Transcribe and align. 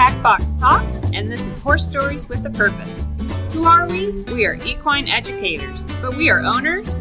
Tack 0.00 0.22
Box 0.22 0.54
Talk, 0.54 0.82
and 1.12 1.30
this 1.30 1.42
is 1.42 1.62
Horse 1.62 1.86
Stories 1.86 2.26
with 2.26 2.46
a 2.46 2.48
Purpose. 2.48 3.06
Who 3.52 3.64
are 3.64 3.86
we? 3.86 4.12
We 4.32 4.46
are 4.46 4.54
equine 4.64 5.08
educators, 5.08 5.82
but 6.00 6.16
we 6.16 6.30
are 6.30 6.40
owners. 6.40 6.98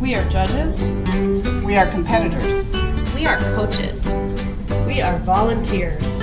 We 0.00 0.14
are 0.14 0.26
judges. 0.30 0.88
We 1.62 1.76
are 1.76 1.86
competitors. 1.88 2.64
We 3.14 3.26
are 3.26 3.36
coaches. 3.54 4.14
We 4.86 5.02
are 5.02 5.18
volunteers. 5.18 6.22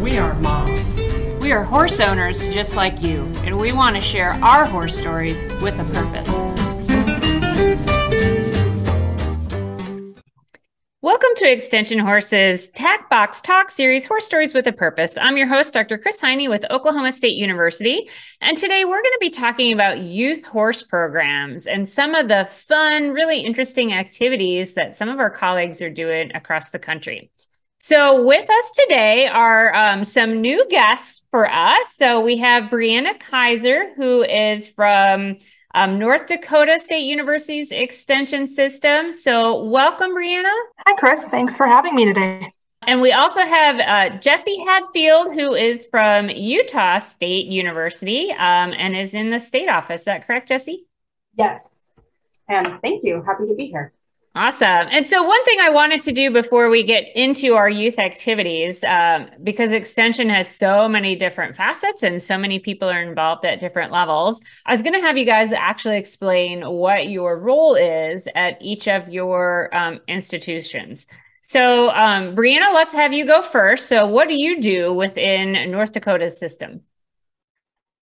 We 0.00 0.18
are 0.18 0.34
moms. 0.40 0.96
We 1.40 1.52
are 1.52 1.62
horse 1.62 2.00
owners 2.00 2.42
just 2.52 2.74
like 2.74 3.00
you, 3.00 3.22
and 3.44 3.56
we 3.56 3.70
want 3.70 3.94
to 3.94 4.02
share 4.02 4.32
our 4.42 4.64
horse 4.64 4.96
stories 4.96 5.44
with 5.62 5.78
a 5.78 5.84
purpose. 5.94 6.33
To 11.44 11.52
Extension 11.52 11.98
Horses 11.98 12.68
Tack 12.68 13.10
Box 13.10 13.42
Talk 13.42 13.70
Series 13.70 14.06
Horse 14.06 14.24
Stories 14.24 14.54
with 14.54 14.66
a 14.66 14.72
Purpose. 14.72 15.18
I'm 15.20 15.36
your 15.36 15.46
host, 15.46 15.74
Dr. 15.74 15.98
Kris 15.98 16.18
Hiney 16.18 16.48
with 16.48 16.64
Oklahoma 16.70 17.12
State 17.12 17.36
University. 17.36 18.08
And 18.40 18.56
today 18.56 18.86
we're 18.86 19.02
going 19.02 19.12
to 19.12 19.18
be 19.20 19.28
talking 19.28 19.70
about 19.70 19.98
youth 19.98 20.46
horse 20.46 20.82
programs 20.82 21.66
and 21.66 21.86
some 21.86 22.14
of 22.14 22.28
the 22.28 22.48
fun, 22.50 23.10
really 23.10 23.40
interesting 23.40 23.92
activities 23.92 24.72
that 24.72 24.96
some 24.96 25.10
of 25.10 25.18
our 25.18 25.28
colleagues 25.28 25.82
are 25.82 25.90
doing 25.90 26.34
across 26.34 26.70
the 26.70 26.78
country. 26.78 27.30
So, 27.78 28.24
with 28.24 28.48
us 28.48 28.70
today 28.78 29.26
are 29.26 29.74
um, 29.74 30.04
some 30.04 30.40
new 30.40 30.66
guests 30.70 31.20
for 31.30 31.46
us. 31.46 31.94
So, 31.94 32.22
we 32.22 32.38
have 32.38 32.70
Brianna 32.70 33.20
Kaiser, 33.20 33.92
who 33.96 34.22
is 34.22 34.66
from 34.68 35.36
um, 35.74 35.98
North 35.98 36.26
Dakota 36.26 36.80
State 36.80 37.04
University's 37.04 37.70
Extension 37.70 38.46
System. 38.46 39.12
So, 39.12 39.64
welcome, 39.64 40.12
Brianna. 40.12 40.52
Hi, 40.86 40.94
Kris. 40.96 41.26
Thanks 41.26 41.56
for 41.56 41.66
having 41.66 41.94
me 41.94 42.06
today. 42.06 42.50
And 42.86 43.00
we 43.00 43.12
also 43.12 43.40
have 43.40 43.78
uh, 43.80 44.18
Jesse 44.18 44.62
Hadfield, 44.66 45.34
who 45.34 45.54
is 45.54 45.86
from 45.86 46.28
Utah 46.28 46.98
State 46.98 47.46
University 47.46 48.30
um, 48.32 48.74
and 48.76 48.94
is 48.94 49.14
in 49.14 49.30
the 49.30 49.40
state 49.40 49.68
office. 49.68 50.02
Is 50.02 50.04
that 50.06 50.26
correct, 50.26 50.48
Jesse? 50.48 50.86
Yes. 51.36 51.90
And 52.48 52.80
thank 52.82 53.02
you. 53.04 53.22
Happy 53.22 53.46
to 53.46 53.54
be 53.54 53.66
here. 53.66 53.92
Awesome. 54.36 54.88
And 54.90 55.06
so, 55.06 55.22
one 55.22 55.44
thing 55.44 55.58
I 55.60 55.70
wanted 55.70 56.02
to 56.02 56.12
do 56.12 56.28
before 56.28 56.68
we 56.68 56.82
get 56.82 57.04
into 57.14 57.54
our 57.54 57.70
youth 57.70 58.00
activities, 58.00 58.82
um, 58.82 59.30
because 59.44 59.70
Extension 59.70 60.28
has 60.28 60.52
so 60.52 60.88
many 60.88 61.14
different 61.14 61.54
facets 61.54 62.02
and 62.02 62.20
so 62.20 62.36
many 62.36 62.58
people 62.58 62.90
are 62.90 63.00
involved 63.00 63.44
at 63.44 63.60
different 63.60 63.92
levels, 63.92 64.40
I 64.66 64.72
was 64.72 64.82
going 64.82 64.94
to 64.94 65.00
have 65.00 65.16
you 65.16 65.24
guys 65.24 65.52
actually 65.52 65.98
explain 65.98 66.68
what 66.68 67.06
your 67.10 67.38
role 67.38 67.76
is 67.76 68.26
at 68.34 68.60
each 68.60 68.88
of 68.88 69.08
your 69.08 69.72
um, 69.72 70.00
institutions. 70.08 71.06
So, 71.40 71.90
um, 71.90 72.34
Brianna, 72.34 72.74
let's 72.74 72.92
have 72.92 73.12
you 73.12 73.24
go 73.26 73.40
first. 73.40 73.86
So, 73.86 74.04
what 74.04 74.26
do 74.26 74.34
you 74.34 74.60
do 74.60 74.92
within 74.92 75.70
North 75.70 75.92
Dakota's 75.92 76.36
system? 76.36 76.80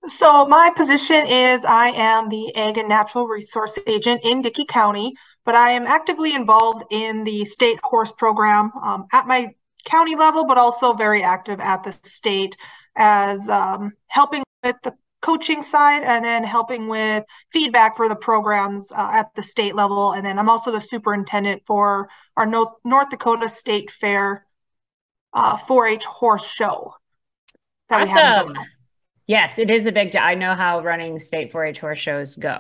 So, 0.08 0.46
my 0.48 0.70
position 0.74 1.27
is 1.27 1.67
I 1.67 1.89
am 1.89 2.30
the 2.30 2.56
Ag 2.56 2.78
and 2.78 2.89
Natural 2.89 3.28
Resource 3.28 3.78
Agent 3.86 4.22
in 4.24 4.41
Dickey 4.41 4.64
County 4.64 5.14
but 5.44 5.54
I 5.54 5.70
am 5.70 5.86
actively 5.86 6.34
involved 6.34 6.84
in 6.90 7.24
the 7.24 7.44
state 7.44 7.78
horse 7.82 8.12
program 8.12 8.70
um, 8.82 9.06
at 9.12 9.26
my 9.26 9.54
county 9.84 10.16
level, 10.16 10.44
but 10.44 10.58
also 10.58 10.92
very 10.92 11.22
active 11.22 11.60
at 11.60 11.82
the 11.82 11.92
state 12.02 12.56
as 12.96 13.48
um, 13.48 13.92
helping 14.08 14.42
with 14.62 14.76
the 14.82 14.94
coaching 15.20 15.62
side 15.62 16.02
and 16.02 16.24
then 16.24 16.44
helping 16.44 16.88
with 16.88 17.24
feedback 17.52 17.96
for 17.96 18.08
the 18.08 18.16
programs 18.16 18.90
uh, 18.92 19.10
at 19.12 19.34
the 19.34 19.42
state 19.42 19.74
level. 19.74 20.12
And 20.12 20.26
then 20.26 20.38
I'm 20.38 20.48
also 20.48 20.70
the 20.72 20.80
superintendent 20.80 21.62
for 21.64 22.08
our 22.36 22.46
North 22.46 23.10
Dakota 23.10 23.48
State 23.48 23.90
Fair 23.90 24.46
uh, 25.32 25.56
4-H 25.56 26.04
horse 26.04 26.44
show 26.44 26.94
that 27.88 28.02
awesome. 28.02 28.14
we 28.14 28.20
have 28.20 28.46
in 28.46 28.54
July. 28.54 28.66
Yes, 29.27 29.58
it 29.58 29.70
is 29.70 29.86
a 29.86 29.92
big 29.92 30.12
job. 30.12 30.22
I 30.24 30.34
know 30.34 30.55
how 30.55 30.83
running 30.83 31.18
state 31.20 31.52
4-H 31.52 31.78
horse 31.78 31.98
shows 31.98 32.36
go. 32.36 32.58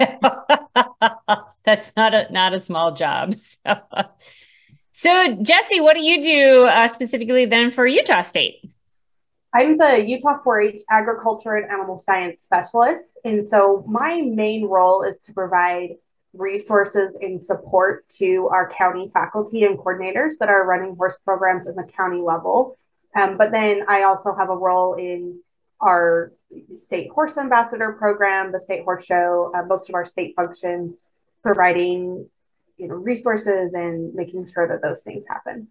that's 1.64 1.92
not 1.96 2.14
a 2.14 2.30
not 2.32 2.54
a 2.54 2.60
small 2.60 2.92
job. 2.92 3.34
So, 5.00 5.34
so 5.34 5.42
Jesse, 5.42 5.80
what 5.80 5.94
do 5.94 6.02
you 6.02 6.20
do 6.20 6.64
uh, 6.64 6.88
specifically 6.88 7.44
then 7.44 7.70
for 7.70 7.86
Utah 7.86 8.22
State? 8.22 8.68
I'm 9.54 9.78
the 9.78 10.04
Utah 10.06 10.42
4-H 10.44 10.82
Agriculture 10.90 11.54
and 11.54 11.70
Animal 11.70 11.98
Science 11.98 12.42
Specialist, 12.42 13.18
and 13.24 13.46
so 13.46 13.84
my 13.86 14.20
main 14.20 14.66
role 14.66 15.04
is 15.04 15.22
to 15.22 15.32
provide 15.32 15.90
resources 16.34 17.16
and 17.20 17.40
support 17.40 18.08
to 18.18 18.48
our 18.52 18.70
county 18.70 19.08
faculty 19.12 19.64
and 19.64 19.78
coordinators 19.78 20.32
that 20.40 20.48
are 20.48 20.66
running 20.66 20.96
horse 20.96 21.16
programs 21.24 21.68
at 21.68 21.76
the 21.76 21.84
county 21.84 22.20
level. 22.20 22.76
Um, 23.18 23.38
but 23.38 23.50
then 23.50 23.82
I 23.88 24.02
also 24.02 24.34
have 24.34 24.50
a 24.50 24.56
role 24.56 24.94
in 24.94 25.40
our 25.80 26.32
state 26.76 27.10
horse 27.10 27.36
ambassador 27.36 27.92
program, 27.92 28.52
the 28.52 28.60
state 28.60 28.84
horse 28.84 29.04
show, 29.04 29.52
uh, 29.54 29.62
most 29.64 29.88
of 29.88 29.94
our 29.94 30.04
state 30.04 30.34
functions, 30.36 30.98
providing 31.42 32.28
you 32.76 32.88
know 32.88 32.94
resources 32.94 33.74
and 33.74 34.14
making 34.14 34.46
sure 34.46 34.66
that 34.68 34.82
those 34.82 35.02
things 35.02 35.24
happen. 35.28 35.68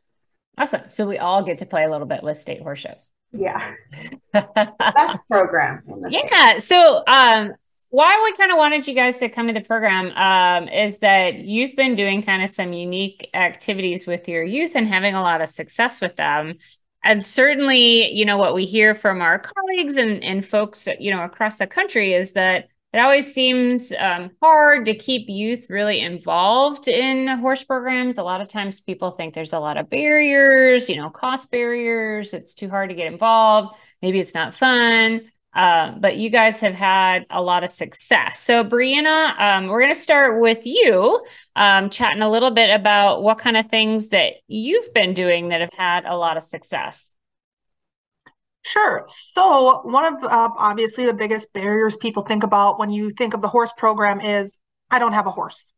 Awesome. 0.57 0.89
So 0.89 1.07
we 1.07 1.17
all 1.17 1.43
get 1.43 1.59
to 1.59 1.65
play 1.65 1.83
a 1.83 1.89
little 1.89 2.07
bit 2.07 2.23
with 2.23 2.38
state 2.38 2.61
horse 2.61 2.79
shows. 2.79 3.09
Yeah. 3.31 3.73
Best 4.33 5.19
program. 5.29 5.83
yeah. 6.09 6.57
State. 6.57 6.63
So 6.63 7.03
um 7.05 7.53
why 7.89 8.21
we 8.23 8.35
kind 8.35 8.51
of 8.51 8.57
wanted 8.57 8.85
you 8.85 8.94
guys 8.94 9.17
to 9.19 9.29
come 9.29 9.47
to 9.47 9.53
the 9.53 9.61
program 9.61 10.11
um, 10.11 10.67
is 10.67 10.97
that 10.99 11.39
you've 11.39 11.75
been 11.75 11.95
doing 11.95 12.21
kind 12.21 12.44
of 12.44 12.49
some 12.49 12.73
unique 12.73 13.29
activities 13.33 14.05
with 14.05 14.27
your 14.27 14.44
youth 14.44 14.73
and 14.75 14.88
having 14.88 15.15
a 15.15 15.21
lot 15.21 15.39
of 15.39 15.49
success 15.49 16.01
with 16.01 16.15
them 16.17 16.55
and 17.03 17.23
certainly 17.23 18.11
you 18.11 18.25
know 18.25 18.37
what 18.37 18.53
we 18.53 18.65
hear 18.65 18.93
from 18.95 19.21
our 19.21 19.39
colleagues 19.39 19.97
and, 19.97 20.23
and 20.23 20.45
folks 20.45 20.87
you 20.99 21.11
know 21.11 21.23
across 21.23 21.57
the 21.57 21.67
country 21.67 22.13
is 22.13 22.33
that 22.33 22.69
it 22.93 22.99
always 22.99 23.33
seems 23.33 23.91
um, 23.99 24.31
hard 24.41 24.85
to 24.85 24.95
keep 24.95 25.27
youth 25.29 25.69
really 25.69 25.99
involved 25.99 26.87
in 26.87 27.27
horse 27.27 27.61
programs. 27.61 28.17
A 28.17 28.23
lot 28.23 28.39
of 28.39 28.47
times 28.47 28.79
people 28.79 29.11
think 29.11 29.33
there's 29.33 29.51
a 29.51 29.59
lot 29.59 29.77
of 29.77 29.89
barriers, 29.89 30.87
you 30.87 30.95
know, 30.95 31.09
cost 31.09 31.51
barriers. 31.51 32.33
It's 32.33 32.53
too 32.53 32.69
hard 32.69 32.89
to 32.89 32.95
get 32.95 33.11
involved. 33.11 33.75
Maybe 34.01 34.19
it's 34.19 34.33
not 34.33 34.55
fun. 34.55 35.29
Um, 35.57 36.00
but 36.00 36.18
you 36.18 36.29
guys 36.29 36.59
have 36.59 36.75
had 36.75 37.25
a 37.31 37.41
lot 37.41 37.63
of 37.63 37.72
success. 37.72 38.40
So, 38.40 38.63
Brianna, 38.63 39.38
um, 39.41 39.68
we're 39.68 39.81
going 39.81 39.94
to 39.94 40.00
start 40.00 40.40
with 40.40 40.68
you, 40.68 41.25
um, 41.56 41.90
chatting 41.90 42.22
a 42.22 42.29
little 42.29 42.51
bit 42.51 42.69
about 42.69 43.23
what 43.23 43.40
kind 43.40 43.57
of 43.57 43.68
things 43.68 44.09
that 44.09 44.34
you've 44.47 44.94
been 44.94 45.16
doing 45.16 45.47
that 45.47 45.62
have 45.62 45.73
had 45.75 46.06
a 46.06 46.16
lot 46.16 46.38
of 46.38 46.44
success. 46.44 47.12
Sure. 48.62 49.07
So, 49.09 49.81
one 49.84 50.06
of 50.06 50.23
uh, 50.23 50.50
obviously 50.57 51.07
the 51.07 51.13
biggest 51.13 51.51
barriers 51.53 51.97
people 51.97 52.22
think 52.22 52.44
about 52.44 52.78
when 52.78 52.91
you 52.91 53.09
think 53.09 53.34
of 53.34 53.41
the 53.41 53.47
horse 53.47 53.74
program 53.78 54.22
is 54.22 54.59
I 54.91 55.00
don't 55.00 55.13
have 55.13 55.25
a 55.25 55.31
horse. 55.31 55.74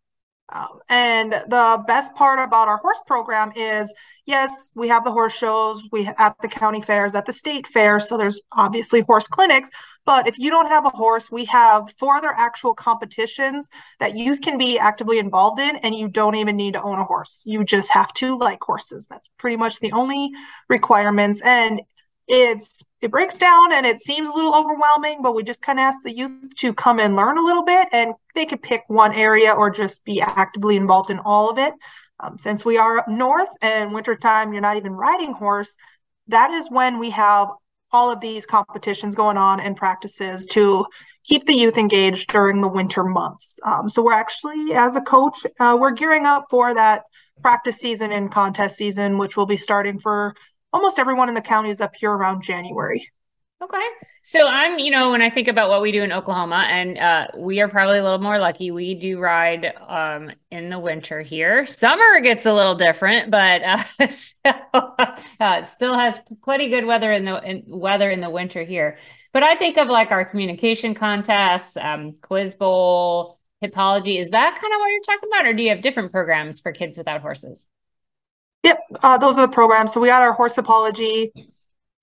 Um, 0.51 0.79
and 0.89 1.31
the 1.31 1.83
best 1.87 2.15
part 2.15 2.39
about 2.39 2.67
our 2.67 2.77
horse 2.77 2.99
program 3.05 3.51
is 3.55 3.93
yes, 4.25 4.71
we 4.75 4.87
have 4.87 5.03
the 5.03 5.11
horse 5.11 5.33
shows, 5.33 5.81
we 5.91 6.07
at 6.17 6.35
the 6.41 6.47
county 6.47 6.81
fairs, 6.81 7.15
at 7.15 7.25
the 7.25 7.33
state 7.33 7.67
fair, 7.67 7.99
so 7.99 8.17
there's 8.17 8.39
obviously 8.51 9.01
horse 9.01 9.27
clinics, 9.27 9.69
but 10.05 10.27
if 10.27 10.39
you 10.39 10.49
don't 10.49 10.67
have 10.67 10.85
a 10.85 10.89
horse, 10.89 11.31
we 11.31 11.45
have 11.45 11.91
four 11.99 12.15
other 12.15 12.33
actual 12.35 12.73
competitions 12.73 13.67
that 13.99 14.15
youth 14.15 14.41
can 14.41 14.57
be 14.57 14.79
actively 14.79 15.19
involved 15.19 15.59
in 15.59 15.75
and 15.77 15.93
you 15.93 16.07
don't 16.07 16.35
even 16.35 16.55
need 16.55 16.73
to 16.73 16.81
own 16.81 16.99
a 16.99 17.03
horse. 17.03 17.43
You 17.45 17.63
just 17.63 17.91
have 17.91 18.13
to 18.15 18.37
like 18.37 18.59
horses. 18.61 19.07
That's 19.07 19.29
pretty 19.37 19.57
much 19.57 19.79
the 19.79 19.91
only 19.91 20.31
requirements 20.67 21.41
and 21.41 21.81
it's 22.29 22.83
it 23.01 23.09
breaks 23.09 23.39
down 23.39 23.73
and 23.73 23.85
it 23.85 23.99
seems 23.99 24.29
a 24.29 24.31
little 24.31 24.55
overwhelming 24.55 25.21
but 25.23 25.33
we 25.33 25.41
just 25.41 25.63
kind 25.63 25.79
of 25.79 25.83
ask 25.83 26.03
the 26.03 26.15
youth 26.15 26.55
to 26.55 26.73
come 26.73 26.99
and 26.99 27.15
learn 27.15 27.37
a 27.39 27.43
little 27.43 27.63
bit 27.63 27.87
and 27.91 28.13
they 28.35 28.45
could 28.45 28.61
pick 28.61 28.83
one 28.87 29.13
area 29.13 29.51
or 29.51 29.71
just 29.71 30.05
be 30.05 30.21
actively 30.21 30.75
involved 30.75 31.09
in 31.09 31.19
all 31.19 31.49
of 31.49 31.57
it. 31.57 31.73
Um, 32.19 32.37
since 32.37 32.63
we 32.63 32.77
are 32.77 32.99
up 32.99 33.07
north 33.07 33.49
and 33.61 33.93
wintertime 33.93 34.53
you're 34.53 34.61
not 34.61 34.77
even 34.77 34.93
riding 34.93 35.33
horse 35.33 35.75
that 36.27 36.51
is 36.51 36.69
when 36.69 36.99
we 36.99 37.09
have 37.09 37.49
all 37.91 38.11
of 38.11 38.19
these 38.21 38.45
competitions 38.45 39.15
going 39.15 39.37
on 39.37 39.59
and 39.59 39.75
practices 39.75 40.45
to 40.45 40.85
keep 41.23 41.47
the 41.47 41.55
youth 41.55 41.77
engaged 41.77 42.29
during 42.29 42.61
the 42.61 42.67
winter 42.67 43.03
months. 43.03 43.57
Um, 43.63 43.89
so 43.89 44.03
we're 44.03 44.13
actually 44.13 44.73
as 44.75 44.95
a 44.95 45.01
coach 45.01 45.35
uh, 45.59 45.75
we're 45.79 45.91
gearing 45.91 46.27
up 46.27 46.45
for 46.51 46.75
that 46.75 47.05
practice 47.41 47.77
season 47.77 48.11
and 48.11 48.31
contest 48.31 48.75
season 48.75 49.17
which 49.17 49.35
will 49.35 49.47
be 49.47 49.57
starting 49.57 49.97
for 49.97 50.35
almost 50.73 50.99
everyone 50.99 51.29
in 51.29 51.35
the 51.35 51.41
county 51.41 51.69
is 51.69 51.81
up 51.81 51.95
here 51.95 52.11
around 52.11 52.43
January. 52.43 53.07
Okay. 53.61 53.85
So 54.23 54.47
I'm, 54.47 54.79
you 54.79 54.89
know, 54.89 55.11
when 55.11 55.21
I 55.21 55.29
think 55.29 55.49
about 55.49 55.69
what 55.69 55.81
we 55.81 55.91
do 55.91 56.01
in 56.01 56.13
Oklahoma, 56.13 56.65
and 56.69 56.97
uh, 56.97 57.27
we 57.35 57.59
are 57.59 57.67
probably 57.67 57.97
a 57.97 58.03
little 58.03 58.19
more 58.19 58.39
lucky. 58.39 58.71
We 58.71 58.95
do 58.95 59.19
ride 59.19 59.73
um, 59.85 60.31
in 60.49 60.69
the 60.69 60.79
winter 60.79 61.19
here. 61.21 61.67
Summer 61.67 62.21
gets 62.21 62.45
a 62.45 62.53
little 62.53 62.75
different, 62.75 63.31
but 63.31 63.61
uh, 63.63 63.83
so, 64.09 64.95
uh, 65.41 65.63
still 65.63 65.93
has 65.93 66.17
plenty 66.41 66.69
good 66.69 66.85
weather 66.85 67.11
in 67.11 67.25
the 67.25 67.41
in, 67.43 67.63
weather 67.67 68.09
in 68.09 68.21
the 68.21 68.29
winter 68.29 68.63
here. 68.63 68.97
But 69.33 69.43
I 69.43 69.55
think 69.55 69.77
of 69.77 69.89
like 69.89 70.11
our 70.11 70.23
communication 70.23 70.95
contests, 70.95 71.75
um, 71.75 72.15
quiz 72.21 72.55
bowl, 72.55 73.39
hippology. 73.61 74.21
Is 74.21 74.29
that 74.29 74.57
kind 74.61 74.73
of 74.73 74.79
what 74.79 74.87
you're 74.87 75.01
talking 75.01 75.29
about, 75.33 75.45
or 75.47 75.53
do 75.53 75.63
you 75.63 75.69
have 75.69 75.81
different 75.81 76.13
programs 76.13 76.61
for 76.61 76.71
kids 76.71 76.97
without 76.97 77.21
horses? 77.21 77.65
Yep, 78.63 78.79
uh, 79.03 79.17
those 79.17 79.37
are 79.37 79.47
the 79.47 79.53
programs. 79.53 79.93
So 79.93 80.01
we 80.01 80.07
got 80.07 80.21
our 80.21 80.33
horse 80.33 80.55
hippology, 80.55 81.31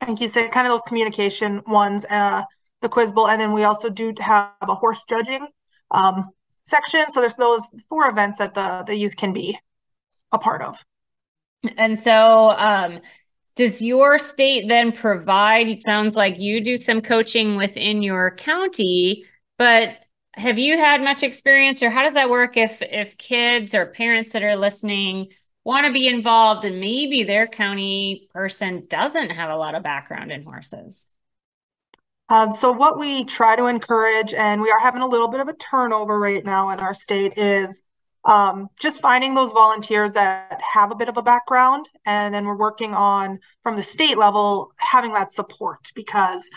Thank 0.00 0.20
you. 0.20 0.29
So 0.29 0.47
kind 0.49 0.67
of 0.67 0.73
those 0.73 0.82
communication 0.82 1.62
ones, 1.67 2.05
uh, 2.11 2.43
the 2.82 2.88
quiz 2.88 3.12
bowl, 3.12 3.29
and 3.29 3.41
then 3.41 3.53
we 3.53 3.64
also 3.64 3.88
do 3.88 4.12
have 4.20 4.53
a 4.61 4.75
horse 4.75 5.03
judging 5.08 5.47
um, 5.91 6.31
section. 6.64 7.11
So 7.12 7.20
there's 7.20 7.35
those 7.35 7.62
four 7.88 8.08
events 8.08 8.38
that 8.38 8.55
the 8.55 8.85
the 8.87 8.94
youth 8.94 9.17
can 9.17 9.32
be 9.32 9.58
a 10.32 10.38
part 10.38 10.62
of. 10.62 10.76
And 11.76 11.99
so, 11.99 12.50
um, 12.50 13.00
does 13.56 13.81
your 13.81 14.19
state 14.19 14.69
then 14.69 14.93
provide? 14.93 15.69
It 15.69 15.82
sounds 15.82 16.14
like 16.14 16.38
you 16.38 16.62
do 16.62 16.76
some 16.76 17.00
coaching 17.00 17.56
within 17.56 18.03
your 18.03 18.32
county, 18.37 19.25
but 19.56 19.97
have 20.35 20.58
you 20.58 20.76
had 20.76 21.03
much 21.03 21.23
experience, 21.23 21.82
or 21.82 21.88
how 21.88 22.03
does 22.03 22.14
that 22.14 22.29
work? 22.29 22.58
If 22.58 22.82
if 22.82 23.17
kids 23.17 23.75
or 23.75 23.87
parents 23.87 24.32
that 24.32 24.43
are 24.43 24.56
listening 24.56 25.29
want 25.66 25.84
to 25.84 25.92
be 25.92 26.06
involved 26.06 26.64
and 26.64 26.78
maybe 26.78 27.24
their 27.24 27.48
county 27.48 28.28
person 28.32 28.86
doesn't 28.88 29.30
have 29.30 29.50
a 29.50 29.56
lot 29.56 29.74
of 29.74 29.82
background 29.82 30.30
in 30.30 30.44
horses? 30.44 31.04
Um, 32.28 32.54
so 32.54 32.70
what 32.70 33.00
we 33.00 33.24
try 33.24 33.56
to 33.56 33.66
encourage, 33.66 34.32
and 34.32 34.62
we 34.62 34.70
are 34.70 34.78
having 34.78 35.02
a 35.02 35.08
little 35.08 35.26
bit 35.26 35.40
of 35.40 35.48
a 35.48 35.54
turnover 35.54 36.20
right 36.20 36.44
now 36.44 36.70
in 36.70 36.78
our 36.78 36.94
state, 36.94 37.36
is 37.36 37.82
um, 38.24 38.68
just 38.78 39.00
finding 39.00 39.34
those 39.34 39.50
volunteers 39.50 40.12
that 40.12 40.60
have 40.72 40.92
a 40.92 40.96
bit 40.96 41.08
of 41.08 41.16
a 41.16 41.22
background, 41.22 41.88
and 42.04 42.32
then 42.32 42.44
we're 42.44 42.56
working 42.56 42.94
on 42.94 43.40
from 43.64 43.74
the 43.74 43.82
state 43.82 44.16
level 44.16 44.70
having 44.78 45.14
that 45.14 45.32
support 45.32 45.90
because, 45.96 46.48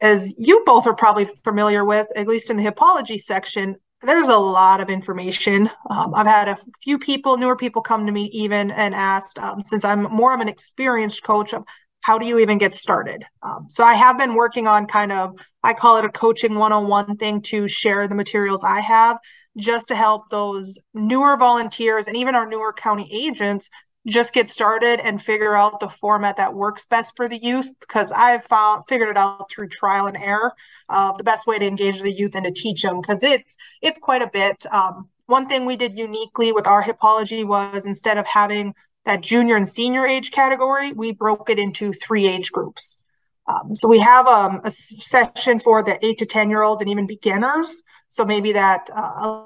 as 0.00 0.32
you 0.38 0.62
both 0.64 0.86
are 0.86 0.94
probably 0.94 1.26
familiar 1.42 1.84
with, 1.84 2.06
at 2.14 2.28
least 2.28 2.50
in 2.50 2.56
the 2.56 2.64
hippology 2.64 3.18
section, 3.18 3.74
there's 4.06 4.28
a 4.28 4.36
lot 4.36 4.80
of 4.80 4.88
information. 4.88 5.70
Um, 5.90 6.14
I've 6.14 6.26
had 6.26 6.48
a 6.48 6.56
few 6.82 6.98
people, 6.98 7.36
newer 7.36 7.56
people, 7.56 7.82
come 7.82 8.06
to 8.06 8.12
me 8.12 8.24
even 8.32 8.70
and 8.70 8.94
asked, 8.94 9.38
um, 9.38 9.62
since 9.64 9.84
I'm 9.84 10.02
more 10.04 10.34
of 10.34 10.40
an 10.40 10.48
experienced 10.48 11.22
coach, 11.22 11.52
of 11.52 11.64
how 12.02 12.18
do 12.18 12.26
you 12.26 12.38
even 12.38 12.58
get 12.58 12.74
started? 12.74 13.24
Um, 13.42 13.66
so 13.70 13.82
I 13.82 13.94
have 13.94 14.18
been 14.18 14.34
working 14.34 14.66
on 14.66 14.86
kind 14.86 15.10
of, 15.10 15.38
I 15.62 15.72
call 15.72 15.96
it 15.96 16.04
a 16.04 16.10
coaching 16.10 16.56
101 16.56 17.16
thing 17.16 17.40
to 17.42 17.66
share 17.66 18.06
the 18.06 18.14
materials 18.14 18.62
I 18.62 18.80
have 18.80 19.18
just 19.56 19.88
to 19.88 19.94
help 19.94 20.28
those 20.30 20.78
newer 20.92 21.36
volunteers 21.36 22.06
and 22.06 22.16
even 22.16 22.34
our 22.34 22.46
newer 22.46 22.72
county 22.72 23.08
agents 23.10 23.70
just 24.06 24.34
get 24.34 24.48
started 24.48 25.00
and 25.00 25.20
figure 25.20 25.54
out 25.54 25.80
the 25.80 25.88
format 25.88 26.36
that 26.36 26.54
works 26.54 26.84
best 26.84 27.16
for 27.16 27.28
the 27.28 27.38
youth 27.38 27.72
because 27.80 28.12
I've 28.12 28.44
found 28.44 28.84
figured 28.86 29.08
it 29.08 29.16
out 29.16 29.50
through 29.50 29.68
trial 29.68 30.06
and 30.06 30.16
error 30.16 30.52
of 30.88 31.16
the 31.16 31.24
best 31.24 31.46
way 31.46 31.58
to 31.58 31.66
engage 31.66 32.02
the 32.02 32.12
youth 32.12 32.34
and 32.34 32.44
to 32.44 32.50
teach 32.50 32.82
them 32.82 33.00
because 33.00 33.22
it's 33.22 33.56
it's 33.80 33.98
quite 33.98 34.22
a 34.22 34.30
bit. 34.30 34.66
Um, 34.70 35.08
one 35.26 35.48
thing 35.48 35.64
we 35.64 35.76
did 35.76 35.96
uniquely 35.96 36.52
with 36.52 36.66
our 36.66 36.82
hippology 36.82 37.46
was 37.46 37.86
instead 37.86 38.18
of 38.18 38.26
having 38.26 38.74
that 39.06 39.22
junior 39.22 39.56
and 39.56 39.68
senior 39.68 40.06
age 40.06 40.30
category, 40.30 40.92
we 40.92 41.12
broke 41.12 41.48
it 41.48 41.58
into 41.58 41.92
three 41.92 42.28
age 42.28 42.52
groups. 42.52 43.00
Um, 43.46 43.76
so 43.76 43.88
we 43.88 43.98
have 43.98 44.26
um, 44.26 44.60
a 44.64 44.70
session 44.70 45.58
for 45.58 45.82
the 45.82 46.02
eight 46.04 46.18
to 46.18 46.26
10 46.26 46.50
year 46.50 46.62
olds 46.62 46.80
and 46.80 46.90
even 46.90 47.06
beginners. 47.06 47.82
So 48.08 48.24
maybe 48.24 48.52
that 48.52 48.88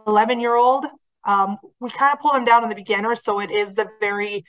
11 0.06 0.38
uh, 0.38 0.40
year 0.40 0.54
old 0.54 0.86
um, 1.28 1.58
we 1.78 1.90
kind 1.90 2.12
of 2.14 2.20
pull 2.20 2.32
them 2.32 2.46
down 2.46 2.62
in 2.62 2.70
the 2.70 2.74
beginner. 2.74 3.14
So 3.14 3.38
it 3.38 3.50
is 3.50 3.74
the 3.74 3.86
very 4.00 4.44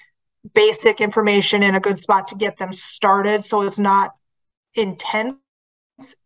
basic 0.56 1.02
information 1.02 1.62
in 1.62 1.76
a 1.76 1.80
good 1.80 1.98
spot 1.98 2.30
to 2.30 2.36
get 2.36 2.58
them 2.58 2.72
started. 2.72 3.44
So 3.44 3.62
it's 3.64 3.78
not 3.78 4.16
intense 4.74 5.36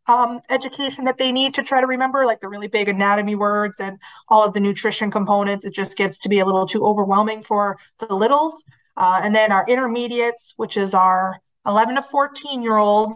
um, 0.06 0.42
education 0.52 1.06
that 1.06 1.18
they 1.18 1.32
need 1.32 1.56
to 1.56 1.64
try 1.64 1.82
to 1.82 1.88
remember, 1.88 2.24
like 2.24 2.40
the 2.40 2.48
really 2.48 2.68
big 2.68 2.88
anatomy 2.88 3.34
words 3.34 3.80
and 3.80 3.98
all 4.30 4.46
of 4.46 4.54
the 4.54 4.60
nutrition 4.60 5.10
components. 5.10 5.66
It 5.66 5.74
just 5.74 5.98
gets 5.98 6.20
to 6.20 6.30
be 6.30 6.38
a 6.38 6.46
little 6.46 6.68
too 6.68 6.86
overwhelming 6.86 7.42
for 7.42 7.80
the 7.98 8.14
littles. 8.14 8.64
Uh, 8.96 9.22
and 9.24 9.34
then 9.34 9.52
our 9.52 9.66
intermediates, 9.68 10.54
which 10.58 10.78
is 10.78 10.94
our 10.94 11.42
11 11.66 11.96
to 11.96 12.04
14 12.04 12.62
year 12.62 12.78
olds, 12.78 13.16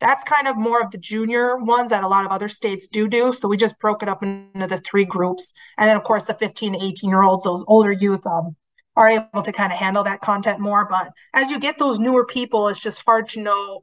that's 0.00 0.24
kind 0.24 0.48
of 0.48 0.56
more 0.56 0.80
of 0.80 0.90
the 0.90 0.98
junior 0.98 1.56
ones 1.56 1.90
that 1.90 2.02
a 2.02 2.08
lot 2.08 2.24
of 2.24 2.32
other 2.32 2.48
states 2.48 2.88
do 2.88 3.06
do. 3.06 3.32
So 3.32 3.48
we 3.48 3.56
just 3.56 3.78
broke 3.78 4.02
it 4.02 4.08
up 4.08 4.22
into 4.22 4.66
the 4.66 4.78
three 4.78 5.04
groups. 5.04 5.54
And 5.78 5.88
then, 5.88 5.96
of 5.96 6.04
course, 6.04 6.24
the 6.24 6.34
15 6.34 6.72
to 6.72 6.84
18 6.84 7.10
year 7.10 7.22
olds, 7.22 7.44
those 7.44 7.64
older 7.68 7.92
youth, 7.92 8.26
um, 8.26 8.56
are 8.96 9.08
able 9.08 9.42
to 9.42 9.52
kind 9.52 9.72
of 9.72 9.78
handle 9.78 10.02
that 10.04 10.20
content 10.20 10.58
more. 10.58 10.86
But 10.88 11.12
as 11.32 11.50
you 11.50 11.60
get 11.60 11.78
those 11.78 11.98
newer 11.98 12.24
people, 12.24 12.68
it's 12.68 12.78
just 12.78 13.02
hard 13.06 13.28
to 13.30 13.40
know 13.40 13.82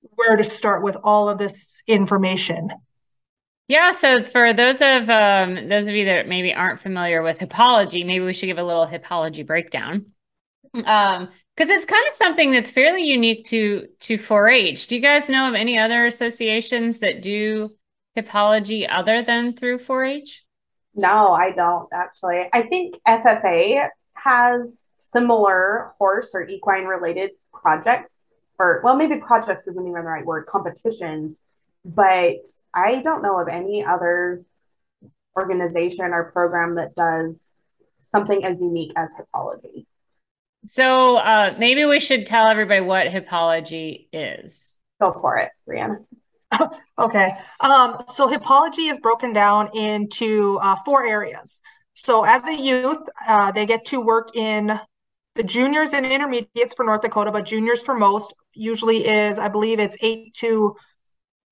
where 0.00 0.36
to 0.36 0.44
start 0.44 0.82
with 0.82 0.96
all 1.02 1.28
of 1.28 1.38
this 1.38 1.80
information. 1.86 2.70
Yeah, 3.66 3.92
so 3.92 4.22
for 4.22 4.52
those 4.52 4.82
of 4.82 5.08
um, 5.08 5.68
those 5.68 5.86
of 5.86 5.94
you 5.94 6.04
that 6.04 6.28
maybe 6.28 6.52
aren't 6.52 6.82
familiar 6.82 7.22
with 7.22 7.38
hippology, 7.38 8.04
maybe 8.04 8.24
we 8.24 8.34
should 8.34 8.46
give 8.46 8.58
a 8.58 8.64
little 8.64 8.86
hippology 8.86 9.46
breakdown. 9.46 10.06
Um, 10.84 11.30
because 11.56 11.70
it's 11.70 11.84
kind 11.84 12.06
of 12.06 12.14
something 12.14 12.50
that's 12.50 12.70
fairly 12.70 13.04
unique 13.04 13.46
to 13.46 13.88
to 14.00 14.18
4-H. 14.18 14.86
Do 14.86 14.94
you 14.94 15.00
guys 15.00 15.28
know 15.28 15.48
of 15.48 15.54
any 15.54 15.78
other 15.78 16.06
associations 16.06 16.98
that 17.00 17.22
do 17.22 17.74
hippology 18.16 18.86
other 18.90 19.22
than 19.22 19.54
through 19.54 19.78
4-H? 19.78 20.42
No, 20.94 21.32
I 21.32 21.50
don't 21.52 21.88
actually. 21.92 22.48
I 22.52 22.62
think 22.62 22.96
FFA 23.06 23.88
has 24.14 24.84
similar 24.96 25.92
horse 25.98 26.30
or 26.34 26.46
equine 26.46 26.84
related 26.84 27.32
projects, 27.52 28.16
or 28.58 28.80
well, 28.84 28.96
maybe 28.96 29.16
projects 29.16 29.66
isn't 29.66 29.82
even 29.82 29.92
the 29.92 30.00
right 30.00 30.24
word, 30.24 30.46
competitions, 30.46 31.36
but 31.84 32.36
I 32.72 33.02
don't 33.02 33.22
know 33.22 33.38
of 33.40 33.48
any 33.48 33.84
other 33.84 34.44
organization 35.36 36.06
or 36.12 36.30
program 36.30 36.76
that 36.76 36.94
does 36.94 37.40
something 38.00 38.44
as 38.44 38.60
unique 38.60 38.92
as 38.96 39.10
hippology. 39.16 39.86
So 40.66 41.16
uh, 41.16 41.54
maybe 41.58 41.84
we 41.84 42.00
should 42.00 42.26
tell 42.26 42.48
everybody 42.48 42.80
what 42.80 43.06
hippology 43.08 44.08
is. 44.12 44.78
Go 45.00 45.12
for 45.12 45.38
it, 45.38 45.50
Brianna. 45.68 46.04
okay. 46.98 47.32
Um, 47.60 48.02
so 48.08 48.28
hippology 48.30 48.90
is 48.90 48.98
broken 48.98 49.32
down 49.32 49.70
into 49.74 50.58
uh, 50.62 50.76
four 50.84 51.04
areas. 51.04 51.60
So 51.94 52.24
as 52.24 52.46
a 52.48 52.54
youth, 52.54 52.98
uh, 53.26 53.52
they 53.52 53.66
get 53.66 53.84
to 53.86 54.00
work 54.00 54.34
in 54.34 54.78
the 55.34 55.42
juniors 55.42 55.92
and 55.92 56.06
intermediates 56.06 56.74
for 56.74 56.84
North 56.84 57.02
Dakota, 57.02 57.30
but 57.30 57.44
juniors 57.44 57.82
for 57.82 57.94
most 57.94 58.34
usually 58.54 59.06
is, 59.06 59.38
I 59.38 59.48
believe 59.48 59.80
it's 59.80 59.96
eight 60.00 60.34
to, 60.34 60.76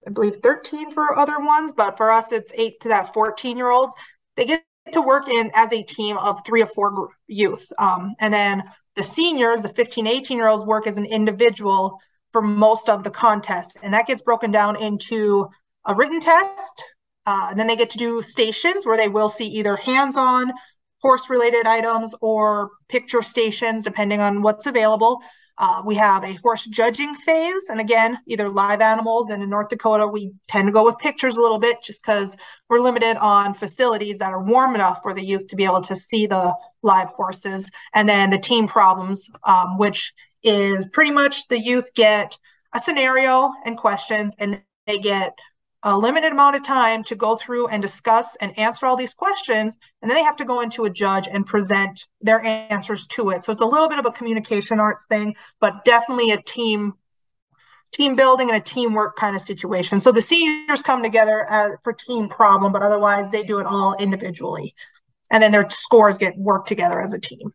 I 0.06 0.10
believe 0.10 0.36
13 0.42 0.92
for 0.92 1.18
other 1.18 1.38
ones, 1.38 1.72
but 1.76 1.96
for 1.96 2.10
us, 2.10 2.32
it's 2.32 2.52
eight 2.54 2.80
to 2.80 2.88
that 2.88 3.12
14 3.12 3.56
year 3.56 3.70
olds. 3.70 3.94
They 4.36 4.46
get 4.46 4.64
to 4.92 5.00
work 5.00 5.28
in 5.28 5.50
as 5.54 5.72
a 5.72 5.82
team 5.82 6.16
of 6.16 6.40
three 6.44 6.62
or 6.62 6.66
four 6.66 7.10
youth. 7.26 7.72
Um, 7.78 8.14
and 8.18 8.32
then 8.32 8.64
the 8.96 9.02
seniors, 9.02 9.62
the 9.62 9.68
15, 9.68 10.06
18 10.06 10.36
year 10.36 10.48
olds, 10.48 10.64
work 10.64 10.86
as 10.86 10.98
an 10.98 11.06
individual 11.06 12.00
for 12.30 12.42
most 12.42 12.88
of 12.88 13.04
the 13.04 13.10
contest. 13.10 13.76
And 13.82 13.94
that 13.94 14.06
gets 14.06 14.22
broken 14.22 14.50
down 14.50 14.76
into 14.76 15.48
a 15.86 15.94
written 15.94 16.20
test. 16.20 16.84
Uh, 17.26 17.48
and 17.50 17.58
then 17.58 17.66
they 17.66 17.76
get 17.76 17.90
to 17.90 17.98
do 17.98 18.20
stations 18.22 18.84
where 18.84 18.96
they 18.96 19.08
will 19.08 19.28
see 19.28 19.46
either 19.46 19.76
hands 19.76 20.16
on 20.16 20.52
horse 20.98 21.28
related 21.28 21.66
items 21.66 22.14
or 22.20 22.70
picture 22.88 23.22
stations, 23.22 23.84
depending 23.84 24.20
on 24.20 24.42
what's 24.42 24.66
available. 24.66 25.20
Uh, 25.58 25.82
we 25.84 25.94
have 25.94 26.24
a 26.24 26.34
horse 26.34 26.64
judging 26.66 27.14
phase, 27.14 27.68
and 27.68 27.80
again, 27.80 28.18
either 28.26 28.48
live 28.48 28.80
animals. 28.80 29.28
And 29.28 29.42
in 29.42 29.50
North 29.50 29.68
Dakota, 29.68 30.06
we 30.06 30.32
tend 30.48 30.68
to 30.68 30.72
go 30.72 30.84
with 30.84 30.98
pictures 30.98 31.36
a 31.36 31.40
little 31.40 31.58
bit 31.58 31.82
just 31.82 32.04
because 32.04 32.36
we're 32.68 32.80
limited 32.80 33.16
on 33.18 33.54
facilities 33.54 34.18
that 34.18 34.32
are 34.32 34.42
warm 34.42 34.74
enough 34.74 35.02
for 35.02 35.12
the 35.14 35.24
youth 35.24 35.46
to 35.48 35.56
be 35.56 35.64
able 35.64 35.82
to 35.82 35.94
see 35.96 36.26
the 36.26 36.54
live 36.82 37.08
horses. 37.08 37.70
And 37.94 38.08
then 38.08 38.30
the 38.30 38.38
team 38.38 38.66
problems, 38.66 39.28
um, 39.44 39.78
which 39.78 40.12
is 40.42 40.86
pretty 40.92 41.12
much 41.12 41.48
the 41.48 41.60
youth 41.60 41.94
get 41.94 42.38
a 42.74 42.80
scenario 42.80 43.52
and 43.64 43.76
questions, 43.76 44.34
and 44.38 44.62
they 44.86 44.98
get 44.98 45.38
a 45.82 45.96
limited 45.96 46.32
amount 46.32 46.56
of 46.56 46.62
time 46.62 47.02
to 47.02 47.16
go 47.16 47.36
through 47.36 47.66
and 47.68 47.82
discuss 47.82 48.36
and 48.36 48.56
answer 48.58 48.86
all 48.86 48.96
these 48.96 49.14
questions 49.14 49.76
and 50.00 50.10
then 50.10 50.16
they 50.16 50.22
have 50.22 50.36
to 50.36 50.44
go 50.44 50.60
into 50.60 50.84
a 50.84 50.90
judge 50.90 51.28
and 51.30 51.44
present 51.44 52.06
their 52.20 52.40
answers 52.44 53.06
to 53.06 53.30
it. 53.30 53.42
So 53.42 53.52
it's 53.52 53.60
a 53.60 53.66
little 53.66 53.88
bit 53.88 53.98
of 53.98 54.06
a 54.06 54.12
communication 54.12 54.78
arts 54.78 55.06
thing 55.06 55.34
but 55.60 55.84
definitely 55.84 56.30
a 56.30 56.40
team 56.40 56.94
team 57.92 58.16
building 58.16 58.48
and 58.48 58.56
a 58.56 58.64
teamwork 58.64 59.16
kind 59.16 59.36
of 59.36 59.42
situation. 59.42 60.00
So 60.00 60.12
the 60.12 60.22
seniors 60.22 60.80
come 60.82 61.02
together 61.02 61.44
as, 61.50 61.72
for 61.82 61.92
team 61.92 62.28
problem 62.28 62.72
but 62.72 62.82
otherwise 62.82 63.30
they 63.30 63.42
do 63.42 63.58
it 63.58 63.66
all 63.66 63.94
individually. 63.98 64.74
And 65.30 65.42
then 65.42 65.52
their 65.52 65.68
scores 65.70 66.18
get 66.18 66.36
worked 66.36 66.68
together 66.68 67.00
as 67.00 67.12
a 67.12 67.20
team. 67.20 67.52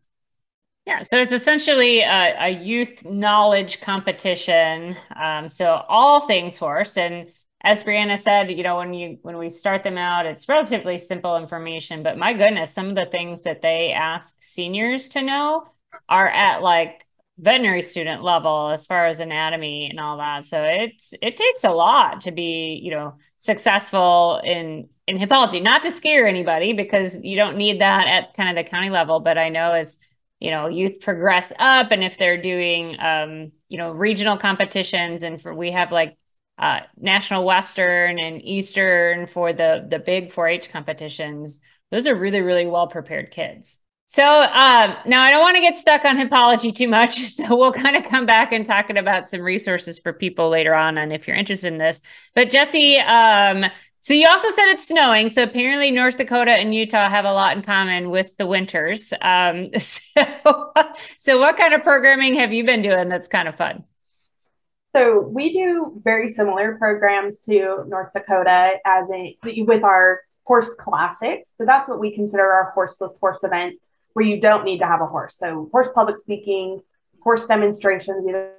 Yeah, 0.88 1.02
so 1.02 1.20
it's 1.20 1.32
essentially 1.32 2.00
a, 2.00 2.34
a 2.38 2.48
youth 2.48 3.04
knowledge 3.04 3.82
competition. 3.82 4.96
Um, 5.14 5.46
so 5.46 5.84
all 5.86 6.26
things 6.26 6.56
horse, 6.56 6.96
and 6.96 7.30
as 7.62 7.82
Brianna 7.82 8.18
said, 8.18 8.52
you 8.52 8.62
know, 8.62 8.76
when 8.76 8.94
you 8.94 9.18
when 9.22 9.36
we 9.36 9.50
start 9.50 9.82
them 9.82 9.98
out, 9.98 10.26
it's 10.26 10.48
relatively 10.48 10.98
simple 10.98 11.36
information. 11.36 12.02
But 12.02 12.16
my 12.16 12.32
goodness, 12.32 12.72
some 12.72 12.88
of 12.88 12.94
the 12.94 13.06
things 13.06 13.42
that 13.42 13.62
they 13.62 13.92
ask 13.92 14.36
seniors 14.40 15.08
to 15.10 15.22
know 15.22 15.64
are 16.08 16.28
at 16.28 16.62
like 16.62 17.06
veterinary 17.38 17.82
student 17.82 18.22
level 18.22 18.70
as 18.72 18.86
far 18.86 19.06
as 19.06 19.20
anatomy 19.20 19.88
and 19.90 19.98
all 19.98 20.18
that. 20.18 20.44
So 20.44 20.62
it's 20.62 21.12
it 21.20 21.36
takes 21.36 21.64
a 21.64 21.70
lot 21.70 22.22
to 22.22 22.30
be, 22.32 22.80
you 22.82 22.92
know, 22.92 23.16
successful 23.38 24.40
in 24.44 24.88
in 25.08 25.18
hippology. 25.18 25.62
Not 25.62 25.82
to 25.82 25.90
scare 25.90 26.28
anybody 26.28 26.72
because 26.74 27.16
you 27.22 27.36
don't 27.36 27.56
need 27.56 27.80
that 27.80 28.06
at 28.06 28.34
kind 28.34 28.56
of 28.56 28.64
the 28.64 28.68
county 28.68 28.90
level, 28.90 29.18
but 29.20 29.36
I 29.36 29.48
know 29.48 29.72
as 29.72 29.98
you 30.40 30.52
know 30.52 30.68
youth 30.68 31.00
progress 31.00 31.52
up 31.58 31.90
and 31.90 32.04
if 32.04 32.18
they're 32.18 32.40
doing 32.40 32.98
um, 33.00 33.50
you 33.68 33.78
know 33.78 33.90
regional 33.90 34.36
competitions 34.36 35.24
and 35.24 35.42
for 35.42 35.52
we 35.52 35.72
have 35.72 35.90
like 35.90 36.16
uh, 36.58 36.80
national 36.98 37.44
western 37.44 38.18
and 38.18 38.42
eastern 38.42 39.26
for 39.26 39.52
the 39.52 39.86
the 39.88 39.98
big 39.98 40.32
4-h 40.32 40.70
competitions 40.70 41.60
those 41.90 42.06
are 42.06 42.14
really 42.14 42.40
really 42.40 42.66
well 42.66 42.86
prepared 42.86 43.30
kids 43.30 43.78
so 44.10 44.24
um, 44.24 44.96
now 45.04 45.22
I 45.22 45.30
don't 45.30 45.42
want 45.42 45.56
to 45.56 45.60
get 45.60 45.76
stuck 45.76 46.06
on 46.06 46.16
hippology 46.16 46.74
too 46.74 46.88
much. 46.88 47.18
So 47.38 47.56
we'll 47.56 47.72
kind 47.72 47.94
of 47.94 48.04
come 48.04 48.26
back 48.26 48.52
and 48.52 48.64
talking 48.66 48.96
about 48.96 49.28
some 49.28 49.42
resources 49.42 49.98
for 49.98 50.12
people 50.12 50.48
later 50.48 50.74
on, 50.74 50.98
and 50.98 51.12
if 51.12 51.28
you're 51.28 51.36
interested 51.36 51.72
in 51.72 51.78
this. 51.78 52.00
But 52.34 52.50
Jesse, 52.50 52.96
um, 52.98 53.66
so 54.00 54.14
you 54.14 54.26
also 54.26 54.48
said 54.50 54.68
it's 54.70 54.88
snowing. 54.88 55.28
So 55.28 55.42
apparently 55.42 55.90
North 55.90 56.16
Dakota 56.16 56.52
and 56.52 56.74
Utah 56.74 57.08
have 57.08 57.26
a 57.26 57.32
lot 57.32 57.56
in 57.56 57.62
common 57.62 58.10
with 58.10 58.36
the 58.38 58.46
winters. 58.46 59.12
Um, 59.20 59.70
so, 59.78 60.72
so 61.18 61.38
what 61.38 61.56
kind 61.56 61.74
of 61.74 61.82
programming 61.82 62.34
have 62.34 62.52
you 62.52 62.64
been 62.64 62.82
doing 62.82 63.08
that's 63.08 63.28
kind 63.28 63.46
of 63.46 63.56
fun? 63.56 63.84
So 64.94 65.20
we 65.20 65.52
do 65.52 66.00
very 66.02 66.28
similar 66.30 66.76
programs 66.76 67.40
to 67.42 67.84
North 67.86 68.12
Dakota 68.14 68.78
as 68.86 69.10
a 69.10 69.36
with 69.44 69.84
our 69.84 70.20
horse 70.44 70.74
classics. 70.74 71.52
So 71.54 71.66
that's 71.66 71.88
what 71.88 72.00
we 72.00 72.14
consider 72.14 72.50
our 72.50 72.70
horseless 72.70 73.18
horse 73.20 73.44
events 73.44 73.84
where 74.14 74.24
you 74.24 74.40
don't 74.40 74.64
need 74.64 74.78
to 74.78 74.86
have 74.86 75.00
a 75.00 75.06
horse. 75.06 75.36
So 75.38 75.68
horse 75.70 75.88
public 75.94 76.16
speaking, 76.16 76.80
horse 77.20 77.46
demonstrations, 77.46 78.26
either 78.26 78.54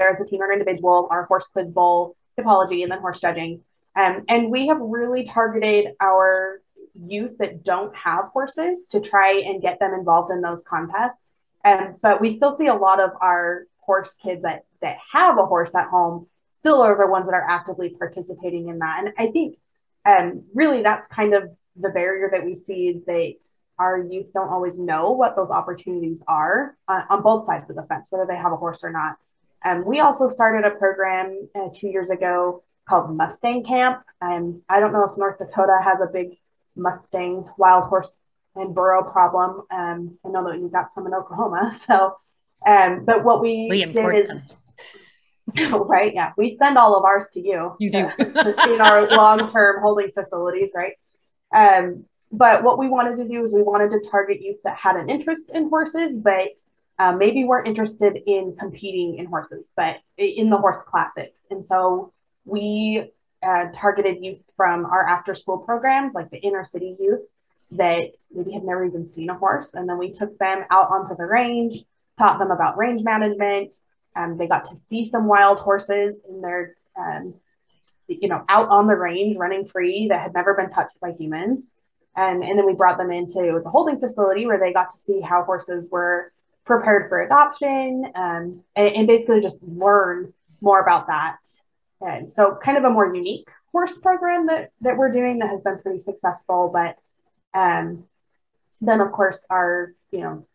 as 0.00 0.20
a 0.20 0.24
team 0.24 0.40
or 0.40 0.50
an 0.50 0.58
individual, 0.58 1.06
our 1.10 1.26
horse 1.26 1.46
quiz 1.52 1.70
bowl, 1.70 2.16
hippology, 2.38 2.82
and 2.82 2.90
then 2.90 3.00
horse 3.00 3.20
judging. 3.20 3.60
Um, 3.94 4.24
and 4.28 4.50
we 4.50 4.66
have 4.68 4.80
really 4.80 5.24
targeted 5.24 5.92
our 6.00 6.60
youth 6.94 7.38
that 7.38 7.62
don't 7.62 7.94
have 7.94 8.26
horses 8.32 8.86
to 8.90 9.00
try 9.00 9.42
and 9.44 9.60
get 9.60 9.78
them 9.78 9.92
involved 9.94 10.32
in 10.32 10.40
those 10.40 10.64
contests. 10.66 11.22
Um, 11.64 11.96
but 12.02 12.20
we 12.20 12.34
still 12.34 12.56
see 12.56 12.66
a 12.66 12.74
lot 12.74 13.00
of 13.00 13.10
our 13.20 13.66
horse 13.78 14.16
kids 14.22 14.42
that 14.42 14.64
that 14.84 14.98
have 15.12 15.38
a 15.38 15.46
horse 15.46 15.74
at 15.74 15.88
home 15.88 16.28
still 16.50 16.80
are 16.80 16.96
the 16.96 17.10
ones 17.10 17.26
that 17.26 17.34
are 17.34 17.48
actively 17.48 17.90
participating 17.90 18.68
in 18.68 18.78
that. 18.78 19.04
And 19.04 19.14
I 19.18 19.30
think 19.30 19.58
um, 20.06 20.44
really 20.54 20.82
that's 20.82 21.06
kind 21.08 21.34
of 21.34 21.50
the 21.76 21.90
barrier 21.90 22.28
that 22.30 22.44
we 22.44 22.54
see 22.54 22.88
is 22.88 23.04
that 23.06 23.34
our 23.78 23.98
youth 23.98 24.32
don't 24.32 24.48
always 24.48 24.78
know 24.78 25.10
what 25.10 25.36
those 25.36 25.50
opportunities 25.50 26.22
are 26.28 26.76
uh, 26.86 27.02
on 27.10 27.22
both 27.22 27.44
sides 27.46 27.68
of 27.68 27.76
the 27.76 27.82
fence, 27.82 28.06
whether 28.10 28.26
they 28.26 28.36
have 28.36 28.52
a 28.52 28.56
horse 28.56 28.84
or 28.84 28.90
not. 28.90 29.16
Um, 29.64 29.84
we 29.84 30.00
also 30.00 30.28
started 30.28 30.64
a 30.64 30.76
program 30.76 31.48
uh, 31.54 31.68
two 31.74 31.88
years 31.88 32.10
ago 32.10 32.62
called 32.88 33.16
Mustang 33.16 33.64
Camp. 33.64 34.02
Um, 34.20 34.62
I 34.68 34.78
don't 34.78 34.92
know 34.92 35.04
if 35.04 35.16
North 35.16 35.38
Dakota 35.38 35.78
has 35.82 36.00
a 36.00 36.06
big 36.06 36.38
Mustang 36.76 37.48
wild 37.56 37.84
horse 37.84 38.14
and 38.54 38.74
burro 38.74 39.02
problem. 39.02 39.62
Um, 39.70 40.18
I 40.24 40.28
know 40.28 40.48
that 40.48 40.58
you've 40.58 40.72
got 40.72 40.92
some 40.94 41.06
in 41.06 41.14
Oklahoma. 41.14 41.78
So, 41.86 42.16
um, 42.66 43.04
but 43.04 43.24
what 43.24 43.42
we, 43.42 43.66
we 43.68 43.84
did 43.84 44.14
is, 44.14 44.30
right? 45.86 46.12
Yeah, 46.14 46.32
we 46.36 46.56
send 46.56 46.78
all 46.78 46.96
of 46.96 47.04
ours 47.04 47.26
to 47.34 47.40
you. 47.40 47.76
You 47.78 47.90
do 47.90 48.08
in 48.18 48.80
our 48.80 49.08
long-term 49.08 49.82
holding 49.82 50.10
facilities, 50.12 50.70
right? 50.74 50.94
Um, 51.54 52.04
but 52.32 52.64
what 52.64 52.78
we 52.78 52.88
wanted 52.88 53.16
to 53.16 53.28
do 53.28 53.44
is 53.44 53.52
we 53.52 53.62
wanted 53.62 53.90
to 53.90 54.08
target 54.10 54.40
youth 54.40 54.58
that 54.64 54.76
had 54.76 54.96
an 54.96 55.08
interest 55.08 55.50
in 55.52 55.68
horses, 55.68 56.18
but 56.18 56.50
uh, 56.98 57.12
maybe 57.12 57.44
weren't 57.44 57.68
interested 57.68 58.16
in 58.26 58.56
competing 58.58 59.18
in 59.18 59.26
horses, 59.26 59.66
but 59.76 59.96
in 60.16 60.50
the 60.50 60.56
horse 60.56 60.82
classics. 60.86 61.46
And 61.50 61.64
so 61.64 62.12
we 62.44 63.10
uh, 63.42 63.66
targeted 63.74 64.24
youth 64.24 64.42
from 64.56 64.86
our 64.86 65.06
after 65.06 65.34
school 65.34 65.58
programs, 65.58 66.14
like 66.14 66.30
the 66.30 66.38
inner 66.38 66.64
city 66.64 66.96
youth 66.98 67.20
that 67.72 68.12
maybe 68.32 68.52
had 68.52 68.64
never 68.64 68.84
even 68.84 69.10
seen 69.10 69.30
a 69.30 69.34
horse. 69.34 69.74
And 69.74 69.88
then 69.88 69.98
we 69.98 70.12
took 70.12 70.38
them 70.38 70.64
out 70.70 70.90
onto 70.90 71.16
the 71.16 71.26
range, 71.26 71.84
taught 72.18 72.38
them 72.38 72.50
about 72.50 72.78
range 72.78 73.02
management. 73.02 73.74
Um, 74.16 74.38
they 74.38 74.46
got 74.46 74.70
to 74.70 74.76
see 74.76 75.06
some 75.06 75.26
wild 75.26 75.58
horses 75.58 76.20
in 76.28 76.40
their, 76.40 76.76
um, 76.96 77.34
you 78.06 78.28
know, 78.28 78.44
out 78.48 78.68
on 78.68 78.86
the 78.86 78.94
range 78.94 79.36
running 79.36 79.64
free 79.64 80.08
that 80.08 80.20
had 80.20 80.34
never 80.34 80.54
been 80.54 80.70
touched 80.70 80.98
by 81.00 81.12
humans. 81.12 81.72
And, 82.16 82.44
and 82.44 82.58
then 82.58 82.66
we 82.66 82.74
brought 82.74 82.96
them 82.96 83.10
into 83.10 83.60
the 83.62 83.70
holding 83.70 83.98
facility 83.98 84.46
where 84.46 84.58
they 84.58 84.72
got 84.72 84.92
to 84.92 84.98
see 84.98 85.20
how 85.20 85.42
horses 85.42 85.88
were 85.90 86.32
prepared 86.64 87.08
for 87.08 87.20
adoption 87.20 88.10
um, 88.14 88.62
and, 88.76 88.94
and 88.94 89.06
basically 89.06 89.40
just 89.40 89.58
learn 89.62 90.32
more 90.60 90.80
about 90.80 91.08
that 91.08 91.38
and 92.04 92.32
so 92.32 92.58
kind 92.62 92.76
of 92.76 92.84
a 92.84 92.90
more 92.90 93.14
unique 93.14 93.48
horse 93.72 93.98
program 93.98 94.46
that, 94.46 94.70
that 94.80 94.96
we're 94.96 95.10
doing 95.10 95.38
that 95.38 95.50
has 95.50 95.60
been 95.62 95.78
pretty 95.78 96.00
successful. 96.00 96.70
But 96.72 96.96
um, 97.58 98.04
then 98.80 99.00
of 99.00 99.12
course 99.12 99.46
our, 99.50 99.94
you 100.10 100.20
know, 100.20 100.46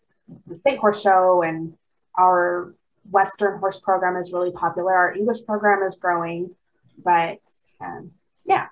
the 0.47 0.55
state 0.55 0.79
horse 0.79 1.01
show 1.01 1.41
and 1.41 1.75
our 2.17 2.73
Western 3.09 3.59
horse 3.59 3.79
program 3.79 4.15
is 4.17 4.31
really 4.31 4.51
popular. 4.51 4.93
Our 4.93 5.13
English 5.13 5.45
program 5.45 5.83
is 5.87 5.95
growing, 5.95 6.55
but 7.03 7.39
um, 7.81 8.11
yeah. 8.45 8.67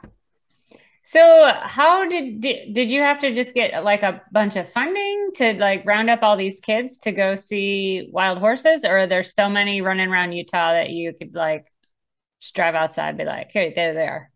So 1.03 1.53
how 1.61 2.07
did, 2.09 2.41
did 2.41 2.73
did 2.73 2.89
you 2.89 3.01
have 3.01 3.19
to 3.21 3.33
just 3.33 3.53
get 3.53 3.81
like 3.83 4.03
a 4.03 4.21
bunch 4.33 4.57
of 4.57 4.69
funding 4.73 5.29
to 5.35 5.53
like 5.53 5.85
round 5.85 6.09
up 6.09 6.19
all 6.21 6.35
these 6.35 6.59
kids 6.59 6.97
to 6.99 7.13
go 7.13 7.35
see 7.35 8.09
wild 8.11 8.39
horses, 8.39 8.83
or 8.83 9.07
there's 9.07 9.33
so 9.33 9.47
many 9.47 9.81
running 9.81 10.09
around 10.09 10.33
Utah 10.33 10.73
that 10.73 10.89
you 10.89 11.13
could 11.13 11.33
like 11.33 11.65
just 12.41 12.53
drive 12.55 12.75
outside 12.75 13.09
and 13.09 13.17
be 13.17 13.23
like, 13.23 13.51
hey, 13.53 13.71
there 13.73 13.93
they 13.93 14.07
are? 14.07 14.31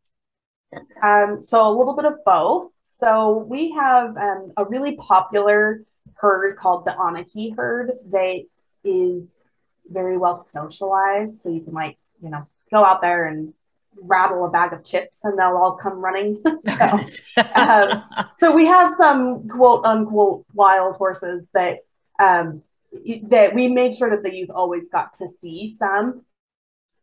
Um, 1.03 1.43
so 1.43 1.67
a 1.67 1.75
little 1.77 1.95
bit 1.95 2.05
of 2.05 2.23
both. 2.25 2.71
So 2.83 3.45
we 3.49 3.71
have 3.71 4.15
um, 4.15 4.53
a 4.55 4.63
really 4.65 4.95
popular 4.95 5.83
herd 6.15 6.57
called 6.57 6.85
the 6.85 6.91
Onaqui 6.91 7.55
herd 7.55 7.91
that 8.11 8.45
is 8.83 9.43
very 9.91 10.17
well 10.17 10.35
socialized. 10.35 11.41
So 11.41 11.49
you 11.49 11.61
can 11.61 11.73
like, 11.73 11.97
you 12.21 12.29
know, 12.29 12.47
go 12.71 12.83
out 12.83 13.01
there 13.01 13.25
and 13.27 13.53
rattle 14.01 14.45
a 14.45 14.49
bag 14.49 14.73
of 14.73 14.85
chips 14.85 15.23
and 15.23 15.37
they'll 15.37 15.57
all 15.57 15.77
come 15.81 15.99
running. 15.99 16.41
so, 16.77 16.99
um, 17.55 18.03
so 18.39 18.55
we 18.55 18.65
have 18.65 18.93
some 18.95 19.47
quote 19.47 19.85
unquote 19.85 20.45
wild 20.53 20.95
horses 20.95 21.47
that 21.53 21.79
um, 22.19 22.63
that 23.23 23.55
we 23.55 23.67
made 23.67 23.95
sure 23.95 24.09
that 24.09 24.23
the 24.23 24.33
youth 24.33 24.49
always 24.49 24.89
got 24.89 25.13
to 25.17 25.29
see 25.29 25.73
some. 25.77 26.23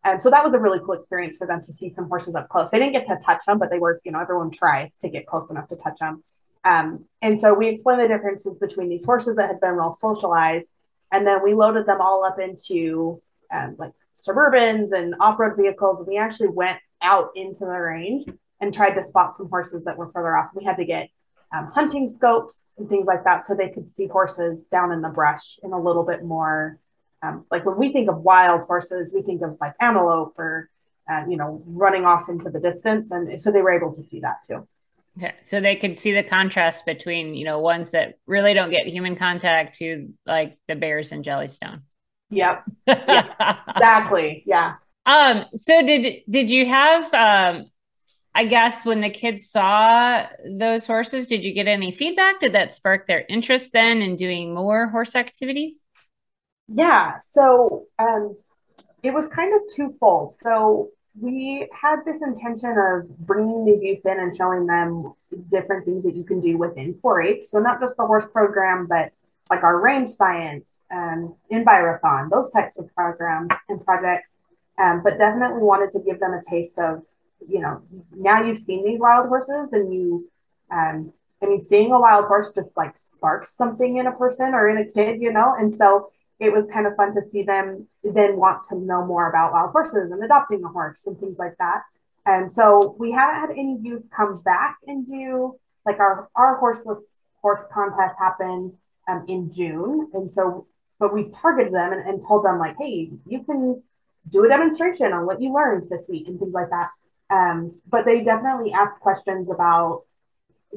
And 0.05 0.23
so 0.23 0.31
that 0.31 0.45
was 0.45 0.55
a 0.55 0.59
really 0.59 0.79
cool 0.79 0.95
experience 0.95 1.37
for 1.37 1.47
them 1.47 1.61
to 1.65 1.73
see 1.73 1.91
some 1.91 2.09
horses 2.09 2.35
up 2.35 2.49
close. 2.49 2.71
They 2.71 2.79
didn't 2.79 2.93
get 2.93 3.07
to 3.07 3.19
touch 3.25 3.41
them, 3.47 3.59
but 3.59 3.71
they 3.71 3.79
were, 3.79 4.01
you 4.05 4.13
know, 4.13 4.21
everyone 4.21 4.51
tries 4.51 4.95
to 5.03 5.09
get 5.09 5.27
close 5.27 5.51
enough 5.51 5.69
to 5.69 5.77
touch 5.77 5.99
them. 5.99 6.23
Um, 6.65 7.07
and 7.21 7.41
so 7.41 7.55
we 7.55 7.69
explained 7.69 8.01
the 8.01 8.09
differences 8.09 8.59
between 8.59 8.89
these 8.89 9.05
horses 9.05 9.37
that 9.37 9.49
had 9.49 9.61
been 9.61 9.77
well 9.77 9.95
socialized, 9.95 10.69
and 11.13 11.27
then 11.27 11.43
we 11.43 11.55
loaded 11.55 11.87
them 11.87 12.01
all 12.01 12.25
up 12.25 12.39
into 12.39 13.21
um, 13.53 13.77
like 13.79 13.93
suburbans 14.17 14.93
and 14.93 15.15
off-road 15.21 15.57
vehicles. 15.57 16.01
And 16.01 16.09
we 16.09 16.19
actually 16.19 16.49
went 16.49 16.79
out 17.03 17.31
into 17.35 17.61
the 17.61 17.67
range 17.67 18.27
and 18.61 18.75
tried 18.75 18.95
to 18.95 19.05
spot 19.05 19.37
some 19.37 19.49
horses 19.49 19.85
that 19.85 19.97
were 19.97 20.11
further 20.13 20.37
off. 20.37 20.51
We 20.55 20.65
had 20.65 20.77
to 20.77 20.85
get 20.85 21.09
um, 21.57 21.71
hunting 21.73 22.11
scopes 22.11 22.75
and 22.77 22.89
things 22.89 23.07
like 23.07 23.25
that 23.25 23.45
so 23.45 23.55
they 23.55 23.71
could 23.71 23.91
see 23.91 24.07
horses 24.07 24.65
down 24.71 24.93
in 24.93 25.01
the 25.01 25.09
brush 25.09 25.59
in 25.63 25.73
a 25.73 25.81
little 25.81 26.05
bit 26.05 26.25
more 26.25 26.79
um, 27.23 27.45
like 27.51 27.65
when 27.65 27.77
we 27.79 27.93
think 27.93 28.09
of 28.09 28.19
wild 28.19 28.63
horses, 28.63 29.13
we 29.15 29.23
think 29.23 29.43
of 29.43 29.57
like 29.61 29.75
antelope 29.81 30.39
or, 30.39 30.71
uh, 31.11 31.25
you 31.29 31.37
know, 31.37 31.63
running 31.67 32.05
off 32.05 32.29
into 32.29 32.51
the 32.51 32.61
distance. 32.61 33.11
And 33.11 33.41
so 33.41 33.51
they 33.51 33.63
were 33.63 33.73
able 33.73 33.95
to 33.95 34.03
see 34.03 34.21
that 34.21 34.37
too. 34.47 34.69
Okay. 35.19 35.35
So 35.45 35.61
they 35.61 35.77
could 35.77 35.99
see 35.99 36.13
the 36.13 36.23
contrast 36.23 36.87
between, 36.87 37.35
you 37.35 37.45
know, 37.45 37.59
ones 37.59 37.91
that 37.91 38.15
really 38.27 38.55
don't 38.55 38.71
get 38.71 38.87
human 38.87 39.17
contact 39.17 39.79
to 39.79 40.09
like 40.27 40.59
the 40.69 40.77
bears 40.77 41.11
in 41.11 41.23
Jellystone. 41.23 41.83
Yep. 42.31 42.65
yeah, 42.87 43.59
exactly. 43.69 44.45
Yeah. 44.47 44.75
Um, 45.07 45.47
so 45.57 45.85
did 45.85 46.23
did 46.29 46.51
you 46.51 46.67
have 46.67 47.13
um 47.15 47.67
I 48.35 48.45
guess 48.45 48.85
when 48.85 49.01
the 49.01 49.11
kids 49.11 49.51
saw 49.51 50.25
those 50.61 50.87
horses, 50.87 51.27
did 51.27 51.43
you 51.43 51.53
get 51.53 51.67
any 51.67 51.91
feedback? 51.91 52.39
Did 52.39 52.53
that 52.53 52.73
spark 52.73 53.09
their 53.09 53.25
interest 53.29 53.71
then 53.73 54.01
in 54.01 54.15
doing 54.15 54.55
more 54.55 54.89
horse 54.89 55.17
activities? 55.17 55.83
Yeah, 56.69 57.19
so 57.21 57.87
um, 57.99 58.37
it 59.03 59.13
was 59.13 59.27
kind 59.27 59.53
of 59.55 59.63
twofold. 59.75 60.35
So 60.35 60.91
we 61.21 61.69
had 61.73 62.05
this 62.05 62.23
intention 62.23 62.77
of 62.79 63.09
bringing 63.19 63.65
these 63.65 63.83
youth 63.83 64.05
in 64.05 64.21
and 64.21 64.37
showing 64.37 64.67
them 64.67 65.15
different 65.51 65.85
things 65.85 66.05
that 66.05 66.17
you 66.17 66.25
can 66.25 66.41
do 66.41 66.57
within 66.57 66.95
4-H. 66.95 67.45
So 67.49 67.59
not 67.59 67.81
just 67.81 67.97
the 67.97 68.07
horse 68.07 68.27
program, 68.33 68.87
but 68.87 69.13
like 69.51 69.63
our 69.63 69.81
range 69.81 70.11
science 70.11 70.69
and 70.91 71.35
Envirothon, 71.51 72.31
those 72.31 72.51
types 72.51 72.79
of 72.79 72.95
programs 72.95 73.51
and 73.69 73.85
projects. 73.85 74.33
Um, 74.79 75.03
but 75.03 75.19
definitely 75.19 75.63
wanted 75.63 75.91
to 75.93 76.05
give 76.05 76.21
them 76.21 76.35
a 76.35 76.43
taste 76.49 76.79
of, 76.79 77.03
you 77.49 77.61
know, 77.61 77.83
now 78.15 78.45
you've 78.45 78.61
seen 78.61 78.85
these 78.85 79.01
wild 79.01 79.29
horses 79.29 79.73
and 79.73 79.93
you, 79.93 80.31
um, 80.71 81.13
I 81.43 81.47
mean, 81.47 81.65
seeing 81.65 81.91
a 81.91 81.99
wild 81.99 82.27
horse 82.27 82.55
just 82.55 82.77
like 82.77 82.97
sparks 82.97 83.57
something 83.57 83.97
in 83.97 84.07
a 84.07 84.13
person 84.13 84.55
or 84.55 84.69
in 84.69 84.79
a 84.79 84.85
kid, 84.85 85.21
you 85.21 85.33
know, 85.33 85.55
and 85.59 85.75
so 85.75 86.13
it 86.41 86.53
was 86.53 86.67
kind 86.73 86.87
of 86.87 86.95
fun 86.97 87.15
to 87.15 87.23
see 87.31 87.43
them 87.43 87.87
then 88.05 88.37
want 88.37 88.67
to 88.69 88.77
know 88.77 89.05
more 89.05 89.29
about 89.29 89.53
wild 89.53 89.73
horses 89.73 90.11
and 90.11 90.23
adopting 90.23 90.65
a 90.65 90.69
horse 90.69 91.07
and 91.07 91.19
things 91.19 91.39
like 91.39 91.57
that. 91.59 91.83
And 92.27 92.53
so 92.53 92.95
we 92.99 93.11
haven't 93.13 93.41
had 93.41 93.51
any 93.51 93.79
youth 93.83 94.05
come 94.15 94.41
back 94.43 94.77
and 94.87 95.07
do 95.07 95.59
like 95.85 95.99
our 95.99 96.29
our 96.37 96.59
horseless 96.59 97.21
horse 97.41 97.65
contest 97.73 98.17
happen 98.19 98.75
um, 99.09 99.25
in 99.29 99.53
June. 99.53 100.11
And 100.13 100.33
so, 100.33 100.67
but 100.99 101.15
we've 101.15 101.33
targeted 101.33 101.73
them 101.73 101.93
and, 101.93 102.07
and 102.07 102.23
told 102.27 102.45
them, 102.45 102.59
like, 102.59 102.77
hey, 102.79 103.11
you 103.27 103.43
can 103.45 103.83
do 104.29 104.45
a 104.45 104.49
demonstration 104.49 105.13
on 105.13 105.27
what 105.27 105.41
you 105.41 105.53
learned 105.53 105.89
this 105.89 106.09
week 106.09 106.29
and 106.29 106.39
things 106.39 106.53
like 106.53 106.71
that. 106.71 106.91
Um, 107.31 107.77
but 107.89 108.05
they 108.05 108.23
definitely 108.23 108.73
ask 108.73 109.01
questions 109.01 109.51
about 109.51 110.03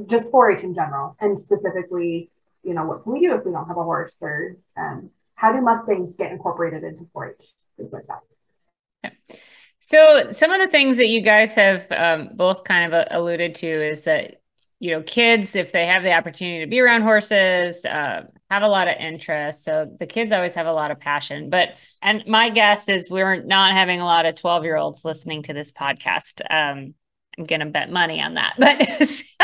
just 0.08 0.32
4-H 0.32 0.64
in 0.64 0.74
general, 0.74 1.18
and 1.20 1.40
specifically, 1.40 2.30
you 2.64 2.74
know, 2.74 2.86
what 2.86 3.04
can 3.04 3.14
we 3.14 3.20
do 3.20 3.36
if 3.36 3.46
we 3.46 3.52
don't 3.52 3.68
have 3.68 3.78
a 3.78 3.84
horse, 3.84 4.22
or 4.22 4.56
um, 4.78 5.10
how 5.42 5.52
do 5.52 5.60
Mustangs 5.60 6.16
get 6.16 6.32
incorporated 6.32 6.84
into 6.84 7.06
4-H, 7.16 7.54
things 7.76 7.92
like 7.92 8.06
that. 8.08 8.20
Yeah. 9.04 9.36
So 9.80 10.32
some 10.32 10.52
of 10.52 10.62
the 10.62 10.68
things 10.68 10.98
that 10.98 11.08
you 11.08 11.22
guys 11.22 11.56
have 11.56 11.92
um, 11.92 12.30
both 12.36 12.64
kind 12.64 12.94
of 12.94 13.08
alluded 13.10 13.56
to 13.56 13.68
is 13.68 14.04
that 14.04 14.42
you 14.82 14.90
know, 14.90 15.04
kids, 15.04 15.56
if 15.56 15.72
they 15.72 15.86
have 15.86 16.02
the 16.02 16.12
opportunity 16.12 16.66
to 16.66 16.70
be 16.70 16.80
around 16.80 17.04
horses, 17.04 17.86
uh, 17.86 18.24
have 18.50 18.64
a 18.64 18.68
lot 18.68 18.88
of 18.88 18.96
interest. 19.00 19.64
So 19.64 19.88
the 20.00 20.08
kids 20.08 20.32
always 20.32 20.56
have 20.56 20.66
a 20.66 20.74
lot 20.74 20.90
of 20.90 21.00
passion. 21.00 21.52
But, 21.52 21.76
and 22.02 22.26
my 22.26 22.50
guess 22.50 22.90
is 22.90 23.08
we're 23.08 23.44
not 23.44 23.74
having 23.74 24.02
a 24.02 24.06
lot 24.06 24.26
of 24.26 24.34
12 24.34 24.64
year 24.64 24.78
olds 24.78 25.06
listening 25.06 25.44
to 25.44 25.54
this 25.54 25.72
podcast. 25.72 26.42
Um, 26.50 26.96
I'm 27.38 27.46
going 27.46 27.60
to 27.60 27.68
bet 27.68 27.92
money 27.92 28.22
on 28.22 28.34
that. 28.34 28.56
But, 28.58 29.41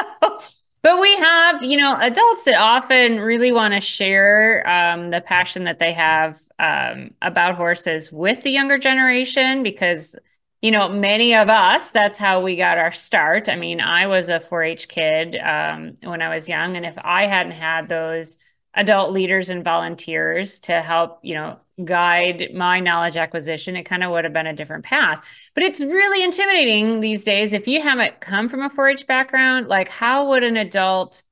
but 0.87 1.01
we 1.01 1.17
have, 1.17 1.61
you 1.63 1.75
know, 1.75 1.97
adults 1.99 2.45
that 2.45 2.55
often 2.55 3.19
really 3.19 3.51
want 3.51 3.73
to 3.73 3.81
share 3.81 4.65
um, 4.65 5.09
the 5.09 5.19
passion 5.19 5.65
that 5.65 5.79
they 5.79 5.91
have 5.91 6.39
um, 6.59 7.11
about 7.21 7.55
horses 7.55 8.09
with 8.09 8.41
the 8.43 8.51
younger 8.51 8.77
generation 8.77 9.63
because 9.63 10.15
you 10.61 10.71
know, 10.71 10.87
many 10.87 11.35
of 11.35 11.49
us, 11.49 11.91
that's 11.91 12.17
how 12.17 12.41
we 12.41 12.55
got 12.55 12.77
our 12.77 12.93
start. 12.93 13.49
I 13.49 13.57
mean, 13.57 13.81
I 13.81 14.07
was 14.07 14.29
a 14.29 14.39
4 14.39 14.63
H 14.63 14.87
kid 14.87 15.35
um, 15.35 15.97
when 16.01 16.21
I 16.21 16.33
was 16.33 16.47
young. 16.47 16.77
And 16.77 16.85
if 16.85 16.97
I 16.97 17.27
hadn't 17.27 17.51
had 17.51 17.89
those 17.89 18.37
adult 18.73 19.11
leaders 19.11 19.49
and 19.49 19.65
volunteers 19.65 20.59
to 20.61 20.81
help, 20.81 21.19
you 21.21 21.35
know, 21.35 21.59
guide 21.83 22.49
my 22.53 22.79
knowledge 22.79 23.17
acquisition, 23.17 23.75
it 23.75 23.83
kind 23.83 24.03
of 24.03 24.11
would 24.11 24.23
have 24.23 24.33
been 24.33 24.47
a 24.47 24.55
different 24.55 24.85
path. 24.85 25.23
But 25.53 25.63
it's 25.63 25.81
really 25.81 26.23
intimidating 26.23 26.99
these 26.99 27.23
days. 27.23 27.53
If 27.53 27.67
you 27.67 27.81
haven't 27.81 28.19
come 28.19 28.49
from 28.49 28.61
a 28.61 28.69
4 28.69 28.89
H 28.89 29.07
background, 29.07 29.67
like, 29.67 29.89
how 29.89 30.29
would 30.29 30.43
an 30.43 30.57
adult 30.57 31.23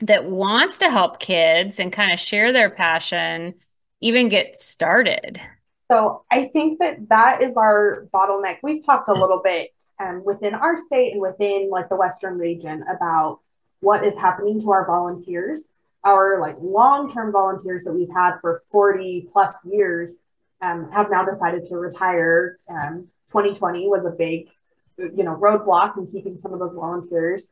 that 0.00 0.26
wants 0.26 0.78
to 0.78 0.90
help 0.90 1.20
kids 1.20 1.80
and 1.80 1.92
kind 1.92 2.12
of 2.12 2.20
share 2.20 2.52
their 2.52 2.70
passion 2.70 3.54
even 4.00 4.28
get 4.28 4.56
started? 4.56 5.40
So 5.90 6.24
I 6.30 6.46
think 6.48 6.80
that 6.80 7.08
that 7.08 7.42
is 7.42 7.56
our 7.56 8.06
bottleneck. 8.12 8.58
We've 8.62 8.84
talked 8.84 9.08
a 9.08 9.12
little 9.12 9.40
bit 9.42 9.70
um, 10.00 10.22
within 10.24 10.54
our 10.54 10.76
state 10.76 11.12
and 11.12 11.20
within 11.20 11.70
like 11.70 11.88
the 11.88 11.96
Western 11.96 12.38
region 12.38 12.82
about 12.82 13.40
what 13.80 14.04
is 14.04 14.16
happening 14.16 14.60
to 14.60 14.70
our 14.70 14.86
volunteers, 14.86 15.68
our 16.06 16.40
like 16.40 16.56
long-term 16.60 17.32
volunteers 17.32 17.84
that 17.84 17.92
we've 17.92 18.12
had 18.14 18.36
for 18.40 18.62
40 18.70 19.28
plus 19.32 19.66
years 19.66 20.14
um, 20.62 20.90
have 20.92 21.10
now 21.10 21.24
decided 21.24 21.64
to 21.64 21.76
retire. 21.76 22.58
Um, 22.70 23.08
2020 23.28 23.88
was 23.88 24.06
a 24.06 24.10
big, 24.10 24.48
you 24.96 25.24
know, 25.24 25.34
roadblock 25.36 25.98
in 25.98 26.06
keeping 26.06 26.36
some 26.36 26.52
of 26.52 26.60
those 26.60 26.74
volunteers. 26.74 27.48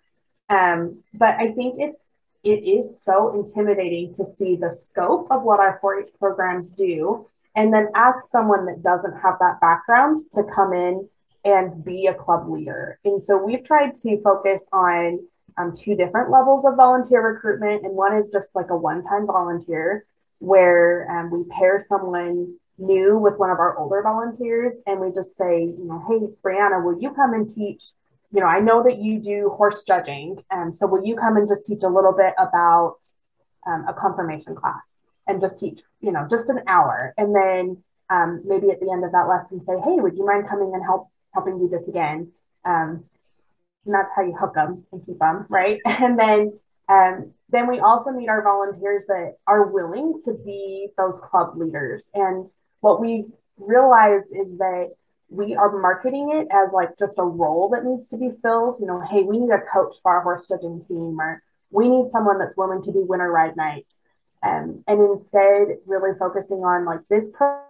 Um, 0.48 1.02
but 1.12 1.34
I 1.36 1.50
think 1.52 1.76
it's 1.78 2.00
it 2.44 2.62
is 2.62 3.02
so 3.02 3.34
intimidating 3.34 4.14
to 4.14 4.24
see 4.36 4.54
the 4.54 4.70
scope 4.70 5.28
of 5.30 5.42
what 5.42 5.60
our 5.60 5.80
4-H 5.82 6.10
programs 6.18 6.68
do 6.68 7.26
and 7.56 7.72
then 7.72 7.88
ask 7.94 8.26
someone 8.26 8.66
that 8.66 8.82
doesn't 8.82 9.14
have 9.22 9.38
that 9.40 9.60
background 9.60 10.20
to 10.34 10.44
come 10.54 10.74
in 10.74 11.08
and 11.44 11.84
be 11.84 12.06
a 12.06 12.14
club 12.14 12.48
leader. 12.48 12.98
And 13.04 13.24
so 13.24 13.42
we've 13.42 13.64
tried 13.64 13.94
to 14.02 14.20
focus 14.22 14.64
on 14.72 15.20
um, 15.56 15.72
two 15.72 15.94
different 15.94 16.30
levels 16.30 16.64
of 16.64 16.76
volunteer 16.76 17.22
recruitment. 17.22 17.84
And 17.84 17.94
one 17.94 18.16
is 18.16 18.30
just 18.30 18.54
like 18.54 18.70
a 18.70 18.76
one 18.76 19.02
time 19.04 19.26
volunteer 19.26 20.04
where 20.38 21.10
um, 21.10 21.30
we 21.30 21.44
pair 21.44 21.80
someone 21.80 22.56
new 22.76 23.16
with 23.16 23.38
one 23.38 23.50
of 23.50 23.58
our 23.58 23.78
older 23.78 24.02
volunteers 24.02 24.74
and 24.86 25.00
we 25.00 25.12
just 25.12 25.36
say, 25.36 25.62
you 25.62 25.84
know, 25.84 26.04
hey, 26.08 26.26
Brianna, 26.42 26.84
will 26.84 27.00
you 27.00 27.12
come 27.12 27.32
and 27.32 27.48
teach? 27.48 27.84
You 28.32 28.40
know, 28.40 28.46
I 28.46 28.58
know 28.58 28.82
that 28.82 28.98
you 28.98 29.20
do 29.20 29.50
horse 29.56 29.84
judging. 29.84 30.42
And 30.50 30.70
um, 30.70 30.74
so 30.74 30.86
will 30.86 31.04
you 31.04 31.14
come 31.16 31.36
and 31.36 31.48
just 31.48 31.66
teach 31.66 31.84
a 31.84 31.88
little 31.88 32.12
bit 32.12 32.34
about 32.36 32.96
um, 33.66 33.86
a 33.88 33.94
conformation 33.94 34.56
class? 34.56 35.00
and 35.26 35.40
just 35.40 35.60
teach, 35.60 35.80
you 36.00 36.12
know, 36.12 36.26
just 36.28 36.48
an 36.48 36.60
hour. 36.66 37.14
And 37.16 37.34
then 37.34 37.82
um, 38.10 38.42
maybe 38.46 38.70
at 38.70 38.80
the 38.80 38.90
end 38.90 39.04
of 39.04 39.12
that 39.12 39.28
lesson 39.28 39.64
say, 39.64 39.74
hey, 39.84 39.96
would 39.96 40.16
you 40.16 40.26
mind 40.26 40.48
coming 40.48 40.72
and 40.74 40.82
help 40.82 41.08
helping 41.32 41.58
do 41.58 41.68
this 41.68 41.88
again? 41.88 42.32
Um, 42.64 43.04
and 43.84 43.94
that's 43.94 44.10
how 44.14 44.22
you 44.22 44.34
hook 44.34 44.54
them 44.54 44.84
and 44.92 45.04
keep 45.04 45.18
them, 45.18 45.46
right? 45.48 45.80
And 45.86 46.18
then 46.18 46.50
um, 46.88 47.32
then 47.48 47.66
we 47.66 47.80
also 47.80 48.10
need 48.10 48.28
our 48.28 48.42
volunteers 48.42 49.06
that 49.06 49.36
are 49.46 49.66
willing 49.66 50.20
to 50.24 50.34
be 50.44 50.88
those 50.98 51.20
club 51.20 51.56
leaders. 51.56 52.10
And 52.12 52.50
what 52.80 53.00
we've 53.00 53.32
realized 53.56 54.34
is 54.34 54.58
that 54.58 54.90
we 55.30 55.54
are 55.54 55.80
marketing 55.80 56.30
it 56.32 56.48
as 56.52 56.72
like 56.72 56.98
just 56.98 57.18
a 57.18 57.22
role 57.22 57.70
that 57.70 57.84
needs 57.84 58.08
to 58.10 58.18
be 58.18 58.30
filled. 58.42 58.76
You 58.80 58.86
know, 58.86 59.00
hey, 59.00 59.22
we 59.22 59.38
need 59.38 59.50
a 59.50 59.60
coach 59.60 59.94
for 60.02 60.14
our 60.14 60.22
horse 60.22 60.46
judging 60.48 60.84
team, 60.84 61.18
or 61.18 61.42
we 61.70 61.88
need 61.88 62.10
someone 62.10 62.38
that's 62.38 62.56
willing 62.56 62.82
to 62.82 62.92
do 62.92 63.06
winter 63.06 63.30
ride 63.30 63.56
nights 63.56 63.94
um, 64.44 64.84
and 64.86 65.00
instead 65.00 65.78
really 65.86 66.16
focusing 66.18 66.58
on 66.58 66.84
like 66.84 67.00
this 67.08 67.30
program 67.30 67.64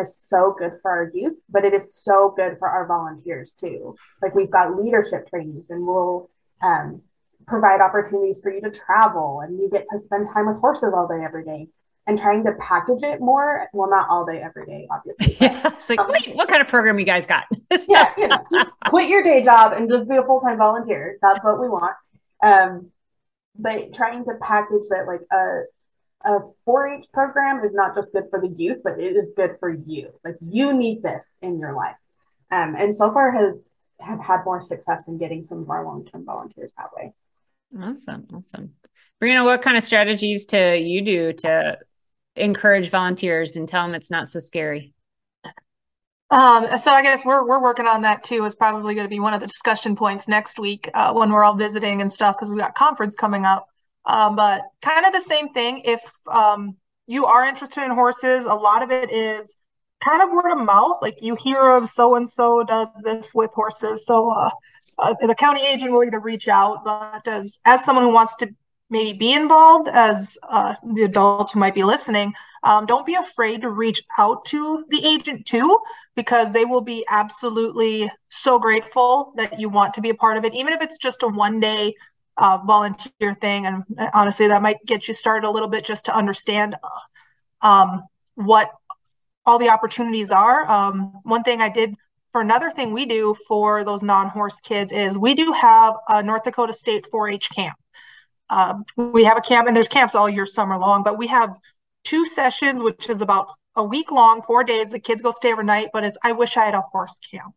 is 0.00 0.16
so 0.16 0.54
good 0.58 0.72
for 0.80 0.90
our 0.90 1.10
youth, 1.14 1.38
but 1.48 1.64
it 1.64 1.74
is 1.74 1.94
so 1.94 2.32
good 2.36 2.58
for 2.58 2.68
our 2.68 2.86
volunteers 2.86 3.54
too. 3.58 3.96
Like 4.22 4.34
we've 4.34 4.50
got 4.50 4.76
leadership 4.76 5.28
trainings 5.28 5.70
and 5.70 5.86
we'll 5.86 6.30
um, 6.62 7.02
provide 7.46 7.80
opportunities 7.80 8.40
for 8.40 8.52
you 8.52 8.60
to 8.62 8.70
travel 8.70 9.40
and 9.40 9.58
you 9.58 9.68
get 9.70 9.86
to 9.92 9.98
spend 9.98 10.28
time 10.32 10.46
with 10.46 10.60
horses 10.60 10.92
all 10.94 11.08
day, 11.08 11.22
every 11.24 11.44
day. 11.44 11.68
And 12.06 12.18
trying 12.18 12.42
to 12.44 12.52
package 12.52 13.02
it 13.02 13.20
more, 13.20 13.68
well, 13.74 13.90
not 13.90 14.08
all 14.08 14.24
day, 14.24 14.40
every 14.40 14.64
day, 14.64 14.88
obviously. 14.90 15.36
Yeah, 15.42 15.60
it's 15.66 15.90
like, 15.90 16.00
um, 16.00 16.10
wait, 16.10 16.34
what 16.34 16.48
kind 16.48 16.62
of 16.62 16.66
program 16.66 16.98
you 16.98 17.04
guys 17.04 17.26
got? 17.26 17.44
yeah, 17.86 18.14
you 18.16 18.28
know, 18.28 18.38
quit 18.86 19.10
your 19.10 19.22
day 19.22 19.44
job 19.44 19.74
and 19.74 19.90
just 19.90 20.08
be 20.08 20.16
a 20.16 20.22
full 20.22 20.40
time 20.40 20.56
volunteer. 20.56 21.18
That's 21.20 21.44
what 21.44 21.60
we 21.60 21.68
want. 21.68 21.94
Um, 22.42 22.92
but 23.58 23.92
trying 23.92 24.24
to 24.24 24.32
package 24.40 24.84
that 24.88 25.06
like 25.06 25.20
a 25.30 25.64
a 26.24 26.38
4-H 26.66 27.06
program 27.12 27.64
is 27.64 27.74
not 27.74 27.94
just 27.94 28.12
good 28.12 28.24
for 28.30 28.40
the 28.40 28.48
youth, 28.48 28.78
but 28.82 28.98
it 28.98 29.16
is 29.16 29.32
good 29.36 29.56
for 29.60 29.70
you. 29.70 30.10
Like 30.24 30.36
you 30.40 30.72
need 30.72 31.02
this 31.02 31.30
in 31.40 31.58
your 31.58 31.74
life. 31.74 31.96
Um, 32.50 32.74
and 32.76 32.96
so 32.96 33.12
far 33.12 33.30
have 33.32 33.54
have 34.00 34.20
had 34.20 34.44
more 34.44 34.62
success 34.62 35.08
in 35.08 35.18
getting 35.18 35.44
some 35.44 35.62
of 35.62 35.70
our 35.70 35.84
long-term 35.84 36.24
volunteers 36.24 36.72
that 36.76 36.90
way. 36.96 37.12
Awesome. 37.76 38.26
Awesome. 38.32 38.74
Brianna, 39.20 39.44
what 39.44 39.62
kind 39.62 39.76
of 39.76 39.82
strategies 39.82 40.46
to 40.46 40.78
you 40.78 41.02
do 41.02 41.32
to 41.32 41.78
encourage 42.36 42.90
volunteers 42.90 43.56
and 43.56 43.68
tell 43.68 43.84
them 43.84 43.94
it's 43.94 44.10
not 44.10 44.28
so 44.28 44.38
scary? 44.38 44.94
Um, 46.30 46.78
so 46.78 46.90
I 46.90 47.02
guess 47.02 47.24
we're 47.24 47.46
we're 47.46 47.62
working 47.62 47.86
on 47.86 48.02
that 48.02 48.22
too. 48.22 48.44
It's 48.44 48.54
probably 48.54 48.94
going 48.94 49.06
to 49.06 49.10
be 49.10 49.20
one 49.20 49.34
of 49.34 49.40
the 49.40 49.46
discussion 49.46 49.96
points 49.96 50.28
next 50.28 50.58
week 50.58 50.88
uh, 50.92 51.12
when 51.12 51.32
we're 51.32 51.42
all 51.42 51.56
visiting 51.56 52.00
and 52.00 52.12
stuff 52.12 52.36
because 52.36 52.50
we 52.50 52.58
got 52.58 52.74
conference 52.74 53.16
coming 53.16 53.44
up. 53.44 53.66
Um, 54.04 54.36
but 54.36 54.62
kind 54.82 55.04
of 55.06 55.12
the 55.12 55.20
same 55.20 55.50
thing. 55.50 55.82
If 55.84 56.00
um, 56.30 56.76
you 57.06 57.26
are 57.26 57.44
interested 57.44 57.84
in 57.84 57.90
horses, 57.90 58.46
a 58.46 58.54
lot 58.54 58.82
of 58.82 58.90
it 58.90 59.10
is 59.10 59.56
kind 60.02 60.22
of 60.22 60.30
word 60.30 60.52
of 60.52 60.64
mouth. 60.64 60.98
Like 61.02 61.20
you 61.20 61.34
hear 61.34 61.60
of 61.60 61.88
so 61.88 62.14
and 62.14 62.28
so 62.28 62.62
does 62.62 62.88
this 63.02 63.34
with 63.34 63.50
horses. 63.52 64.06
So 64.06 64.30
uh, 64.30 64.50
uh, 64.98 65.14
the 65.20 65.34
county 65.34 65.66
agent 65.66 65.92
will 65.92 66.04
either 66.04 66.20
reach 66.20 66.48
out, 66.48 66.84
but 66.84 67.26
as 67.28 67.58
as 67.64 67.84
someone 67.84 68.04
who 68.04 68.12
wants 68.12 68.36
to 68.36 68.48
maybe 68.90 69.18
be 69.18 69.32
involved, 69.34 69.88
as 69.88 70.38
uh, 70.48 70.74
the 70.94 71.02
adults 71.02 71.52
who 71.52 71.60
might 71.60 71.74
be 71.74 71.84
listening, 71.84 72.32
um, 72.62 72.86
don't 72.86 73.04
be 73.04 73.14
afraid 73.14 73.60
to 73.60 73.68
reach 73.68 74.02
out 74.16 74.44
to 74.46 74.84
the 74.88 75.04
agent 75.04 75.46
too, 75.46 75.78
because 76.16 76.52
they 76.52 76.64
will 76.64 76.80
be 76.80 77.04
absolutely 77.10 78.10
so 78.30 78.58
grateful 78.58 79.32
that 79.36 79.60
you 79.60 79.68
want 79.68 79.92
to 79.94 80.00
be 80.00 80.08
a 80.08 80.14
part 80.14 80.38
of 80.38 80.44
it, 80.44 80.54
even 80.54 80.72
if 80.72 80.80
it's 80.80 80.96
just 80.96 81.22
a 81.22 81.28
one 81.28 81.60
day 81.60 81.94
uh, 82.38 82.58
volunteer 82.64 83.34
thing. 83.34 83.66
And 83.66 83.84
honestly, 84.14 84.48
that 84.48 84.62
might 84.62 84.78
get 84.86 85.08
you 85.08 85.14
started 85.14 85.46
a 85.46 85.50
little 85.50 85.68
bit 85.68 85.84
just 85.84 86.06
to 86.06 86.14
understand 86.14 86.76
um, 87.60 88.04
what 88.34 88.70
all 89.44 89.58
the 89.58 89.70
opportunities 89.70 90.30
are. 90.30 90.68
Um, 90.70 91.20
one 91.24 91.42
thing 91.42 91.60
I 91.60 91.68
did 91.68 91.94
for 92.32 92.40
another 92.40 92.70
thing 92.70 92.92
we 92.92 93.06
do 93.06 93.34
for 93.46 93.84
those 93.84 94.02
non-horse 94.02 94.60
kids 94.60 94.92
is 94.92 95.18
we 95.18 95.34
do 95.34 95.52
have 95.52 95.94
a 96.08 96.22
North 96.22 96.44
Dakota 96.44 96.72
State 96.72 97.06
4-H 97.12 97.50
camp. 97.50 97.76
Uh, 98.50 98.74
we 98.96 99.24
have 99.24 99.36
a 99.36 99.42
camp, 99.42 99.66
and 99.66 99.76
there's 99.76 99.88
camps 99.88 100.14
all 100.14 100.28
year 100.28 100.46
summer 100.46 100.78
long, 100.78 101.02
but 101.02 101.18
we 101.18 101.26
have 101.26 101.56
two 102.04 102.26
sessions, 102.26 102.82
which 102.82 103.08
is 103.10 103.20
about 103.20 103.48
a 103.76 103.84
week 103.84 104.10
long, 104.10 104.42
four 104.42 104.64
days. 104.64 104.90
The 104.90 104.98
kids 104.98 105.22
go 105.22 105.30
stay 105.30 105.52
overnight, 105.52 105.88
but 105.92 106.04
it's 106.04 106.16
I 106.22 106.32
wish 106.32 106.56
I 106.56 106.64
had 106.64 106.74
a 106.74 106.80
horse 106.80 107.18
camp, 107.30 107.54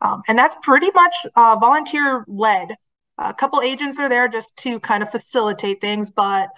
um, 0.00 0.22
and 0.28 0.38
that's 0.38 0.56
pretty 0.62 0.90
much 0.94 1.14
uh, 1.34 1.56
volunteer 1.60 2.24
led. 2.26 2.74
A 3.20 3.34
couple 3.34 3.60
agents 3.60 3.98
are 3.98 4.08
there 4.08 4.28
just 4.28 4.56
to 4.58 4.80
kind 4.80 5.02
of 5.02 5.10
facilitate 5.10 5.80
things, 5.82 6.10
but 6.10 6.48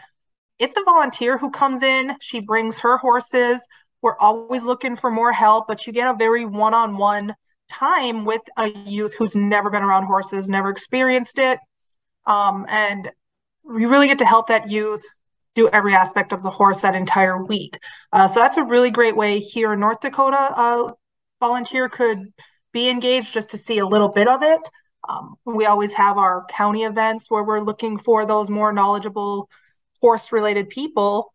it's 0.61 0.77
a 0.77 0.85
volunteer 0.85 1.37
who 1.37 1.51
comes 1.51 1.83
in. 1.83 2.17
She 2.21 2.39
brings 2.39 2.79
her 2.79 2.99
horses. 2.99 3.67
We're 4.01 4.17
always 4.19 4.65
looking 4.65 4.95
for 4.95 5.11
more 5.11 5.33
help, 5.33 5.67
but 5.67 5.87
you 5.87 5.93
get 5.93 6.09
a 6.09 6.17
very 6.17 6.45
one 6.45 6.73
on 6.73 6.97
one 6.97 7.35
time 7.69 8.25
with 8.25 8.43
a 8.57 8.69
youth 8.69 9.15
who's 9.19 9.35
never 9.35 9.71
been 9.71 9.83
around 9.83 10.05
horses, 10.05 10.49
never 10.49 10.71
experienced 10.71 11.39
it. 11.39 11.59
Um, 12.27 12.65
and 12.69 13.11
you 13.65 13.89
really 13.89 14.07
get 14.07 14.19
to 14.19 14.25
help 14.25 14.47
that 14.47 14.71
youth 14.71 15.03
do 15.57 15.69
every 15.69 15.95
aspect 15.95 16.33
of 16.33 16.43
the 16.43 16.51
horse 16.51 16.81
that 16.81 16.95
entire 16.95 17.45
week. 17.45 17.77
Uh, 18.13 18.29
so 18.29 18.39
that's 18.39 18.57
a 18.57 18.63
really 18.65 18.91
great 18.91 19.17
way 19.17 19.41
here 19.41 19.73
in 19.73 19.81
North 19.81 20.01
Dakota. 20.01 20.37
A 20.37 20.93
volunteer 21.41 21.89
could 21.89 22.33
be 22.73 22.89
engaged 22.89 23.33
just 23.33 23.51
to 23.51 23.59
see 23.59 23.79
a 23.79 23.87
little 23.87 24.09
bit 24.09 24.29
of 24.29 24.45
it. 24.45 24.61
Um, 25.09 25.37
we 25.45 25.67
always 25.67 25.95
have 25.95 26.19
our 26.19 26.45
county 26.49 26.85
events 26.85 27.31
where 27.31 27.43
we're 27.43 27.61
looking 27.61 27.99
for 27.99 28.25
those 28.25 28.49
more 28.49 28.73
knowledgeable 28.73 29.51
horse 30.01 30.33
related 30.33 30.69
people 30.69 31.33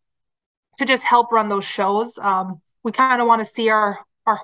to 0.78 0.86
just 0.86 1.04
help 1.04 1.32
run 1.32 1.50
those 1.50 1.66
shows. 1.66 2.18
Um, 2.22 2.62
we 2.84 2.92
kind 2.92 3.22
of 3.22 3.28
want 3.28 3.40
to 3.40 3.46
see 3.46 3.70
our 3.70 4.00
our 4.26 4.42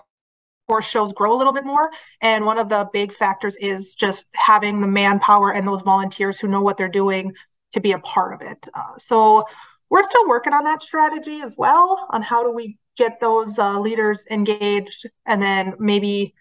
horse 0.68 0.86
shows 0.86 1.14
grow 1.14 1.34
a 1.34 1.38
little 1.38 1.54
bit 1.54 1.66
more, 1.66 1.90
and 2.22 2.46
one 2.46 2.58
of 2.58 2.70
the 2.70 2.90
big 2.94 3.14
factors 3.14 3.56
is 3.58 3.96
just 3.96 4.28
having 4.34 4.82
the 4.82 4.88
manpower 4.88 5.54
and 5.54 5.68
those 5.68 5.82
volunteers 5.82 6.40
who 6.40 6.48
know 6.48 6.62
what 6.62 6.78
they're 6.78 6.88
doing 6.88 7.34
to 7.72 7.80
be 7.80 7.92
a 7.92 8.00
part 8.00 8.34
of 8.34 8.42
it. 8.48 8.68
Uh, 8.74 8.98
so 8.98 9.46
we're 9.90 10.04
still 10.04 10.28
working 10.28 10.54
on 10.54 10.64
that 10.64 10.82
strategy 10.82 11.42
as 11.42 11.56
well 11.58 12.08
on 12.12 12.22
how 12.22 12.44
do 12.44 12.52
we 12.52 12.78
get 12.98 13.20
those 13.20 13.60
uh, 13.60 13.80
leaders 13.80 14.26
engaged 14.30 15.08
and 15.26 15.42
then 15.42 15.74
maybe 15.80 16.34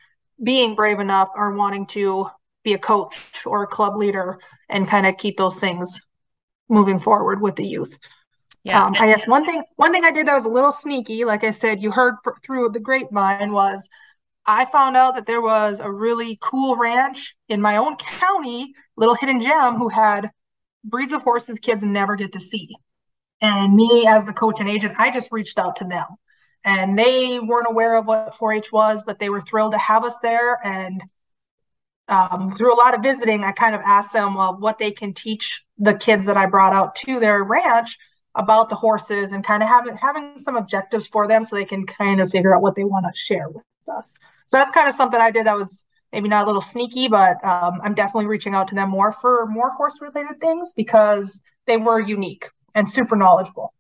being 0.43 0.75
brave 0.75 1.01
enough 1.01 1.29
or 1.35 1.55
wanting 1.55 1.87
to 1.87 2.27
be 2.65 2.75
a 2.75 2.79
coach 2.79 3.17
or 3.47 3.63
a 3.63 3.67
club 3.67 3.97
leader 3.97 4.39
and 4.69 4.89
kind 4.89 5.07
of 5.07 5.17
keep 5.17 5.37
those 5.37 5.59
things 5.59 6.07
moving 6.69 7.01
forward 7.01 7.43
with 7.43 7.57
the 7.57 7.67
youth. 7.67 7.99
Yeah. 8.65 8.85
Um, 8.85 8.95
I 8.99 9.07
guess 9.07 9.27
one 9.27 9.45
thing 9.45 9.63
one 9.77 9.93
thing 9.93 10.05
I 10.05 10.13
did 10.13 10.29
that 10.29 10.37
was 10.37 10.45
a 10.45 10.51
little 10.51 10.71
sneaky, 10.71 11.25
like 11.25 11.43
I 11.43 11.51
said, 11.51 11.83
you 11.83 11.91
heard 11.91 12.15
through 12.45 12.71
the 12.71 12.81
grapevine 12.81 13.53
was 13.53 13.89
I 14.47 14.65
found 14.65 14.97
out 14.97 15.15
that 15.15 15.27
there 15.27 15.43
was 15.43 15.81
a 15.81 15.91
really 15.91 16.39
cool 16.41 16.77
ranch 16.77 17.37
in 17.49 17.61
my 17.61 17.77
own 17.77 17.97
county, 17.97 18.75
little 18.97 19.15
hidden 19.15 19.41
gem, 19.41 19.77
who 19.77 19.89
had 19.89 20.31
breeds 20.85 21.13
of 21.13 21.23
horses 21.23 21.59
kids 21.61 21.83
never 21.83 22.17
get 22.17 22.33
to 22.33 22.41
see. 22.41 22.75
And 23.41 23.75
me 23.75 24.07
as 24.09 24.27
the 24.27 24.33
coach 24.33 24.61
and 24.61 24.69
agent, 24.69 24.95
I 24.99 25.11
just 25.11 25.33
reached 25.33 25.59
out 25.59 25.77
to 25.77 25.85
them. 25.85 26.07
And 26.65 26.97
they 26.97 27.41
weren't 27.41 27.67
aware 27.69 27.97
of 27.97 28.07
what 28.07 28.35
4-H 28.35 28.71
was, 28.71 29.03
but 29.05 29.19
they 29.19 29.31
were 29.31 29.41
thrilled 29.41 29.73
to 29.73 29.79
have 29.79 30.05
us 30.05 30.21
there. 30.21 30.65
And 30.65 31.03
um, 32.09 32.55
through 32.57 32.75
a 32.75 32.77
lot 32.77 32.95
of 32.95 33.03
visiting, 33.03 33.45
I 33.45 33.53
kind 33.53 33.75
of 33.75 33.81
asked 33.85 34.13
them 34.13 34.35
well, 34.35 34.57
what 34.59 34.79
they 34.79 34.91
can 34.91 35.15
teach 35.15 35.65
the 35.79 35.95
kids 35.95 36.27
that 36.27 36.37
I 36.37 36.47
brought 36.47 36.73
out 36.73 36.95
to 36.97 37.21
their 37.21 37.43
ranch 37.43 37.99
about 38.35 38.69
the 38.69 38.77
horses 38.77 39.33
and 39.33 39.45
kind 39.45 39.63
of 39.63 39.69
having 39.69 39.97
having 39.97 40.39
some 40.39 40.57
objectives 40.57 41.07
for 41.07 41.29
them 41.29 41.45
so 41.45 41.55
they 41.55 41.65
can 41.65 41.87
kind 41.87 42.21
of 42.21 42.31
figure 42.31 42.55
out 42.55 42.63
what 42.63 42.75
they 42.75 42.85
want 42.85 43.05
to 43.07 43.19
share 43.19 43.49
with 43.49 43.65
us. 43.95 44.19
So 44.47 44.57
that's 44.57 44.71
kind 44.71 44.89
of 44.89 44.95
something 44.95 45.21
I 45.21 45.31
did 45.31 45.47
that 45.47 45.57
was 45.57 45.85
maybe 46.13 46.29
not 46.29 46.45
a 46.45 46.47
little 46.47 46.63
sneaky, 46.63 47.09
but 47.09 47.43
um, 47.45 47.81
I'm 47.83 47.95
definitely 47.95 48.27
reaching 48.27 48.55
out 48.55 48.69
to 48.69 48.75
them 48.75 48.91
more 48.91 49.13
for 49.13 49.47
more 49.47 49.71
horse 49.71 49.99
related 50.01 50.41
things 50.41 50.73
because 50.75 51.41
they 51.67 51.77
were 51.77 52.01
unique 52.01 52.49
and 52.75 52.89
super 52.89 53.17
knowledgeable. 53.17 53.75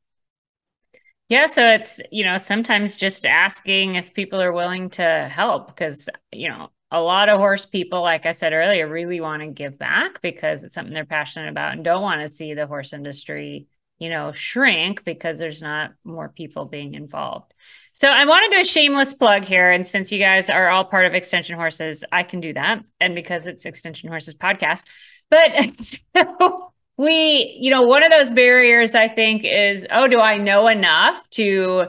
Yeah, 1.29 1.47
so 1.47 1.67
it's, 1.67 1.99
you 2.11 2.25
know, 2.25 2.37
sometimes 2.37 2.95
just 2.95 3.25
asking 3.25 3.95
if 3.95 4.13
people 4.13 4.41
are 4.43 4.53
willing 4.53 4.91
to 4.91 5.31
help 5.33 5.69
because, 5.69 6.09
you 6.31 6.49
know, 6.49 6.69
a 6.93 7.01
lot 7.01 7.31
of 7.31 7.39
horse 7.39 7.65
people, 7.65 8.03
like 8.03 8.27
I 8.27 8.33
said 8.33 8.53
earlier, 8.53 8.87
really 8.87 9.21
want 9.23 9.41
to 9.41 9.49
give 9.49 9.79
back 9.79 10.21
because 10.21 10.63
it's 10.63 10.75
something 10.75 10.93
they're 10.93 11.07
passionate 11.07 11.49
about 11.49 11.73
and 11.73 11.83
don't 11.83 12.03
want 12.03 12.21
to 12.21 12.29
see 12.29 12.53
the 12.53 12.67
horse 12.67 12.93
industry, 12.93 13.67
you 13.99 14.11
know, 14.11 14.33
shrink 14.33 15.03
because 15.03 15.39
there's 15.39 15.63
not 15.63 15.93
more 16.05 16.29
people 16.29 16.67
being 16.67 16.93
involved. 16.93 17.55
So 17.95 18.09
I 18.09 18.27
want 18.27 18.45
to 18.45 18.57
do 18.57 18.61
a 18.61 18.65
shameless 18.65 19.15
plug 19.15 19.45
here. 19.45 19.71
And 19.71 19.87
since 19.87 20.13
you 20.13 20.19
guys 20.19 20.51
are 20.51 20.69
all 20.69 20.85
part 20.85 21.07
of 21.07 21.15
Extension 21.15 21.57
Horses, 21.57 22.05
I 22.13 22.25
can 22.25 22.41
do 22.41 22.53
that. 22.53 22.85
And 23.01 23.15
because 23.15 23.47
it's 23.47 23.65
Extension 23.65 24.11
Horses 24.11 24.35
podcast. 24.35 24.83
But 25.31 25.83
so 26.15 26.73
we, 26.99 27.57
you 27.59 27.71
know, 27.71 27.83
one 27.85 28.03
of 28.03 28.13
those 28.13 28.31
barriers 28.31 28.95
I 28.95 29.09
think 29.09 29.45
is, 29.47 29.87
oh, 29.91 30.09
do 30.09 30.21
I 30.21 30.37
know 30.37 30.69
enough 30.69 31.27
to 31.31 31.87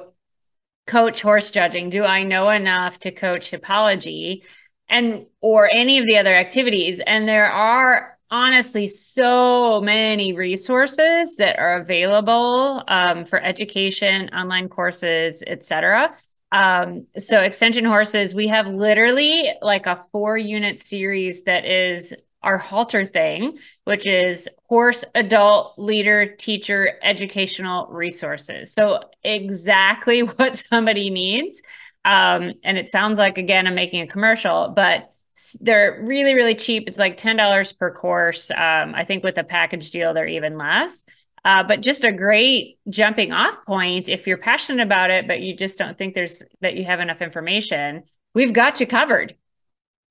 coach 0.87 1.21
horse 1.21 1.51
judging? 1.51 1.89
Do 1.89 2.05
I 2.05 2.23
know 2.23 2.49
enough 2.49 2.99
to 2.99 3.11
coach 3.11 3.51
hippology? 3.51 4.43
And 4.89 5.25
or 5.41 5.69
any 5.71 5.97
of 5.97 6.05
the 6.05 6.17
other 6.17 6.35
activities. 6.35 6.99
And 6.99 7.27
there 7.27 7.51
are 7.51 8.17
honestly 8.29 8.87
so 8.87 9.79
many 9.81 10.33
resources 10.33 11.37
that 11.37 11.57
are 11.59 11.77
available 11.77 12.83
um, 12.87 13.25
for 13.25 13.39
education, 13.39 14.29
online 14.29 14.69
courses, 14.69 15.43
etc. 15.45 16.15
Um, 16.51 17.07
so 17.17 17.41
Extension 17.41 17.85
Horses, 17.85 18.35
we 18.35 18.47
have 18.47 18.67
literally 18.67 19.51
like 19.61 19.85
a 19.85 20.03
four 20.11 20.37
unit 20.37 20.79
series 20.79 21.43
that 21.43 21.65
is 21.65 22.13
our 22.43 22.57
halter 22.57 23.05
thing, 23.05 23.57
which 23.85 24.05
is 24.05 24.49
horse 24.67 25.03
adult 25.15 25.73
leader 25.77 26.35
teacher 26.35 26.99
educational 27.01 27.87
resources. 27.87 28.73
So 28.73 28.99
exactly 29.23 30.19
what 30.21 30.57
somebody 30.57 31.09
needs. 31.09 31.61
Um, 32.05 32.53
and 32.63 32.77
it 32.77 32.89
sounds 32.89 33.17
like 33.17 33.37
again, 33.37 33.67
I'm 33.67 33.75
making 33.75 34.01
a 34.01 34.07
commercial, 34.07 34.73
but 34.75 35.13
they're 35.59 36.03
really 36.03 36.33
really 36.35 36.55
cheap. 36.55 36.87
It's 36.87 36.97
like 36.99 37.17
$10 37.17 37.73
per 37.73 37.91
course. 37.91 38.51
Um, 38.51 38.93
i 38.95 39.03
think 39.03 39.23
with 39.23 39.37
a 39.37 39.43
package 39.43 39.89
deal 39.91 40.13
they're 40.13 40.27
even 40.27 40.57
less. 40.57 41.05
Uh, 41.45 41.63
but 41.63 41.81
just 41.81 42.05
a 42.05 42.11
great 42.11 42.77
jumping 42.89 43.33
off 43.33 43.65
point 43.65 44.07
if 44.07 44.27
you're 44.27 44.37
passionate 44.37 44.81
about 44.81 45.11
it 45.11 45.27
but 45.27 45.41
you 45.41 45.55
just 45.55 45.77
don't 45.77 45.97
think 45.97 46.13
there's 46.13 46.43
that 46.61 46.75
you 46.75 46.85
have 46.85 46.99
enough 46.99 47.21
information 47.21 48.03
we've 48.33 48.53
got 48.53 48.79
you 48.79 48.87
covered. 48.87 49.35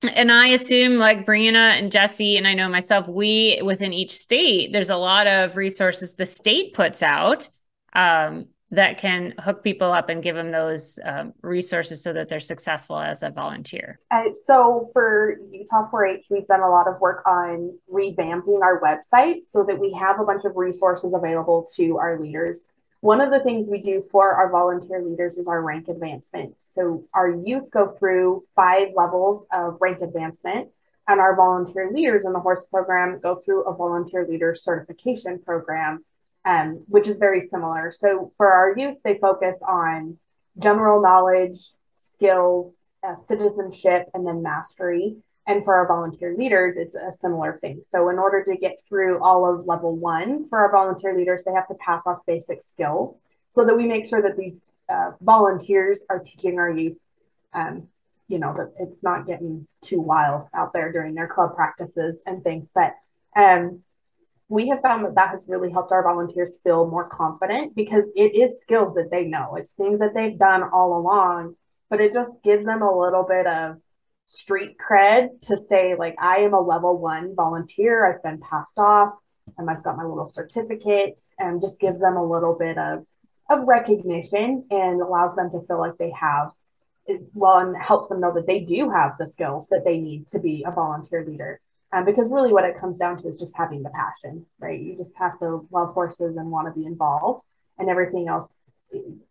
And 0.03 0.33
i 0.33 0.49
assume 0.49 0.99
like 0.99 1.25
brianna 1.25 1.79
and 1.79 1.93
jesse 1.93 2.37
and 2.37 2.47
i 2.49 2.55
know 2.55 2.69
myself 2.69 3.07
we 3.07 3.61
within 3.65 3.93
each 3.93 4.19
state 4.19 4.73
there's 4.73 4.91
a 4.91 4.97
lot 4.97 5.27
of 5.29 5.57
resources 5.57 6.15
the 6.15 6.27
state 6.27 6.75
puts 6.75 7.03
out. 7.03 7.49
Um, 7.95 8.47
that 8.73 8.97
can 8.97 9.35
hook 9.39 9.63
people 9.63 9.93
up 9.93 10.09
and 10.09 10.23
give 10.23 10.35
them 10.35 10.51
those 10.51 10.99
um, 11.05 11.35
resources 11.43 12.03
so 12.03 12.13
that 12.15 12.29
they're 12.29 12.41
successful 12.41 12.99
as 12.99 13.23
a 13.23 13.29
volunteer? 13.31 14.01
Uh, 14.11 14.33
so 14.45 14.91
for 14.95 15.37
Utah 15.51 15.89
4-H, 15.91 16.25
we've 16.31 16.47
done 16.47 16.61
a 16.61 16.71
lot 16.71 16.89
of 16.89 16.99
work 16.99 17.23
on 17.27 17.79
revamping 17.93 18.63
our 18.63 18.81
website 18.81 19.43
so 19.51 19.63
that 19.65 19.79
we 19.79 19.93
have 19.93 20.19
a 20.19 20.25
bunch 20.25 20.47
of 20.47 20.57
resources 20.57 21.13
available 21.13 21.69
to 21.77 21.99
our 21.99 22.19
leaders. 22.19 22.63
One 23.01 23.21
of 23.21 23.31
the 23.31 23.41
things 23.41 23.69
we 23.69 23.83
do 23.83 24.03
for 24.11 24.33
our 24.33 24.49
volunteer 24.51 25.05
leaders 25.05 25.37
is 25.37 25.47
our 25.47 25.61
rank 25.61 25.89
advancement. 25.89 26.55
So 26.71 27.05
our 27.13 27.29
youth 27.29 27.71
go 27.71 27.89
through 27.89 28.45
five 28.57 28.89
levels 28.97 29.45
of 29.53 29.77
rank 29.81 30.01
advancement, 30.01 30.69
and 31.09 31.21
our 31.21 31.37
volunteer 31.37 31.91
leaders 31.93 32.25
in 32.25 32.33
the 32.33 32.41
horse 32.41 32.65
program 32.71 33.21
go 33.21 33.37
through 33.37 33.65
a 33.65 33.75
volunteer 33.75 34.27
leader 34.27 34.55
certification 34.55 35.41
program 35.45 36.05
um, 36.45 36.85
which 36.89 37.09
is 37.09 37.19
very 37.19 37.41
similar. 37.41 37.93
So 37.97 38.33
for 38.37 38.53
our 38.53 38.77
youth, 38.77 38.99
they 39.05 39.19
focus 39.19 39.59
on 39.67 40.19
general 40.59 41.01
knowledge, 41.01 41.59
skills, 41.97 42.75
uh, 43.07 43.17
citizenship, 43.17 44.09
and 44.15 44.27
then 44.27 44.43
mastery. 44.43 45.17
And 45.47 45.65
for 45.65 45.75
our 45.75 45.89
volunteer 45.89 46.37
leaders, 46.37 46.77
it's 46.77 46.95
a 46.95 47.13
similar 47.19 47.59
thing. 47.61 47.83
So, 47.91 48.09
in 48.11 48.19
order 48.19 48.45
to 48.45 48.57
get 48.57 48.77
through 48.89 49.21
all 49.21 49.53
of 49.53 49.67
level 49.67 49.97
one 49.97 50.49
for 50.49 50.61
our 50.61 50.71
volunteer 50.71 51.17
leaders, 51.17 51.43
they 51.43 51.53
have 51.53 51.67
to 51.67 51.75
pass 51.75 52.07
off 52.07 52.19
basic 52.29 52.63
skills 52.63 53.19
so 53.51 53.65
that 53.65 53.77
we 53.77 53.87
make 53.87 54.07
sure 54.07 54.23
that 54.23 54.37
these 54.37 54.71
uh, 54.89 55.13
volunteers 55.21 56.05
are 56.09 56.21
teaching 56.21 56.61
our 56.61 56.71
youth, 56.71 56.97
um, 57.55 57.89
you 58.29 58.39
know, 58.39 58.55
that 58.57 58.73
it's 58.79 59.03
not 59.03 59.27
getting 59.27 59.67
too 59.83 60.01
wild 60.01 60.47
out 60.55 60.73
there 60.73 60.93
during 60.93 61.15
their 61.15 61.27
club 61.27 61.57
practices 61.57 62.23
and 62.25 62.45
things. 62.45 62.69
But 62.73 62.95
um, 63.35 63.83
we 64.53 64.69
have 64.69 64.83
found 64.83 65.03
that 65.03 65.15
that 65.15 65.31
has 65.31 65.47
really 65.49 65.71
helped 65.71 65.93
our 65.93 66.03
volunteers 66.03 66.59
feel 66.63 66.87
more 66.87 67.09
confident 67.09 67.75
because 67.75 68.05
it 68.15 68.35
is 68.37 68.61
skills 68.61 68.93
that 68.93 69.11
they 69.11 69.25
know. 69.25 69.57
It's 69.57 69.73
things 69.73 69.99
that 70.01 70.13
they've 70.13 70.39
done 70.39 70.63
all 70.63 70.99
along, 70.99 71.57
but 71.89 72.03
it 72.03 72.13
just 72.13 72.33
gives 72.45 72.67
them 72.67 72.83
a 72.83 72.99
little 72.99 73.23
bit 73.27 73.47
of 73.47 73.79
street 74.27 74.77
cred 74.77 75.41
to 75.47 75.57
say, 75.57 75.95
like, 75.95 76.17
I 76.21 76.41
am 76.41 76.53
a 76.53 76.61
level 76.61 76.99
one 76.99 77.35
volunteer. 77.35 78.07
I've 78.07 78.23
been 78.23 78.41
passed 78.41 78.77
off 78.77 79.15
and 79.57 79.71
I've 79.71 79.83
got 79.83 79.97
my 79.97 80.05
little 80.05 80.29
certificates 80.29 81.33
and 81.39 81.63
just 81.63 81.81
gives 81.81 82.01
them 82.01 82.19
a 82.19 82.25
little 82.25 82.55
bit 82.55 82.77
of, 82.77 83.07
of 83.49 83.67
recognition 83.67 84.67
and 84.71 85.01
allows 85.01 85.35
them 85.35 85.51
to 85.53 85.67
feel 85.67 85.79
like 85.79 85.97
they 85.97 86.11
have 86.11 86.51
well 87.33 87.59
and 87.59 87.75
helps 87.75 88.09
them 88.09 88.21
know 88.21 88.35
that 88.35 88.47
they 88.47 88.61
do 88.61 88.91
have 88.91 89.17
the 89.19 89.31
skills 89.31 89.67
that 89.71 89.83
they 89.87 89.97
need 89.97 90.29
to 90.29 90.39
be 90.39 90.63
a 90.67 90.71
volunteer 90.71 91.25
leader 91.25 91.59
um, 91.93 92.05
because 92.05 92.31
really 92.31 92.53
what 92.53 92.65
it 92.65 92.79
comes 92.81 92.99
down 92.99 93.21
to 93.23 93.29
is 93.29 93.37
just 93.37 93.55
having 93.55 93.83
the 93.83 93.91
passion, 93.91 94.47
right? 94.59 94.81
You 94.81 94.97
just 94.97 95.17
have 95.19 95.39
to 95.41 95.67
love 95.71 95.93
horses 95.93 96.37
and 96.37 96.51
want 96.51 96.73
to 96.73 96.79
be 96.79 96.87
involved, 96.87 97.45
and 97.79 97.91
everything 97.91 98.29
else 98.29 98.71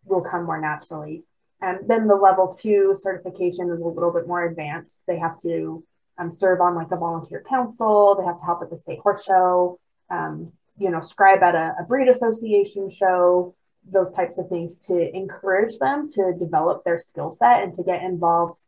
will 0.04 0.22
come 0.22 0.44
more 0.44 0.60
naturally. 0.60 1.24
And 1.60 1.88
then 1.88 2.08
the 2.08 2.16
level 2.16 2.52
two 2.52 2.94
certification 2.96 3.70
is 3.70 3.80
a 3.80 3.86
little 3.86 4.12
bit 4.12 4.26
more 4.26 4.44
advanced. 4.44 5.00
They 5.06 5.18
have 5.18 5.40
to 5.42 5.84
um, 6.18 6.30
serve 6.30 6.60
on 6.60 6.74
like 6.74 6.90
a 6.90 6.96
volunteer 6.96 7.44
council. 7.48 8.16
They 8.16 8.24
have 8.24 8.38
to 8.38 8.44
help 8.44 8.62
at 8.62 8.70
the 8.70 8.76
state 8.76 8.98
horse 9.00 9.24
show. 9.24 9.78
Um, 10.10 10.52
you 10.78 10.90
know, 10.90 11.00
scribe 11.00 11.42
at 11.42 11.54
a, 11.54 11.74
a 11.80 11.84
breed 11.84 12.08
association 12.08 12.90
show. 12.90 13.54
Those 13.90 14.12
types 14.12 14.38
of 14.38 14.48
things 14.48 14.78
to 14.86 15.14
encourage 15.14 15.78
them 15.78 16.08
to 16.10 16.34
develop 16.38 16.84
their 16.84 16.98
skill 16.98 17.32
set 17.32 17.62
and 17.62 17.74
to 17.74 17.82
get 17.82 18.02
involved 18.02 18.58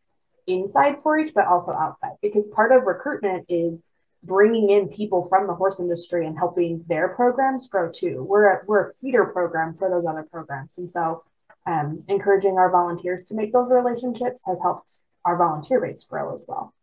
inside 0.47 1.03
4-H, 1.03 1.33
but 1.35 1.47
also 1.47 1.73
outside, 1.73 2.13
because 2.23 2.47
part 2.49 2.73
of 2.73 2.85
recruitment 2.85 3.47
is 3.49 3.83
bringing 4.23 4.71
in 4.71 4.89
people 4.89 5.27
from 5.29 5.47
the 5.47 5.55
horse 5.55 5.81
industry 5.81 6.27
and 6.27 6.37
helping 6.37 6.85
their 6.89 7.09
programs 7.09 7.69
grow 7.69 7.91
too. 7.91 8.25
We're 8.29 8.47
a, 8.47 8.61
we're 8.67 8.89
a 8.89 8.95
feeder 8.95 9.27
program 9.27 9.75
for 9.75 9.91
those 9.91 10.07
other 10.07 10.27
programs. 10.31 10.79
And 10.79 10.91
so 10.91 11.25
um, 11.67 12.05
encouraging 12.09 12.59
our 12.59 12.71
volunteers 12.71 13.29
to 13.29 13.35
make 13.35 13.53
those 13.53 13.71
relationships 13.71 14.43
has 14.47 14.59
helped 14.63 14.91
our 15.25 15.37
volunteer 15.37 15.81
base 15.81 16.05
grow 16.05 16.35
as 16.35 16.45
well. 16.49 16.75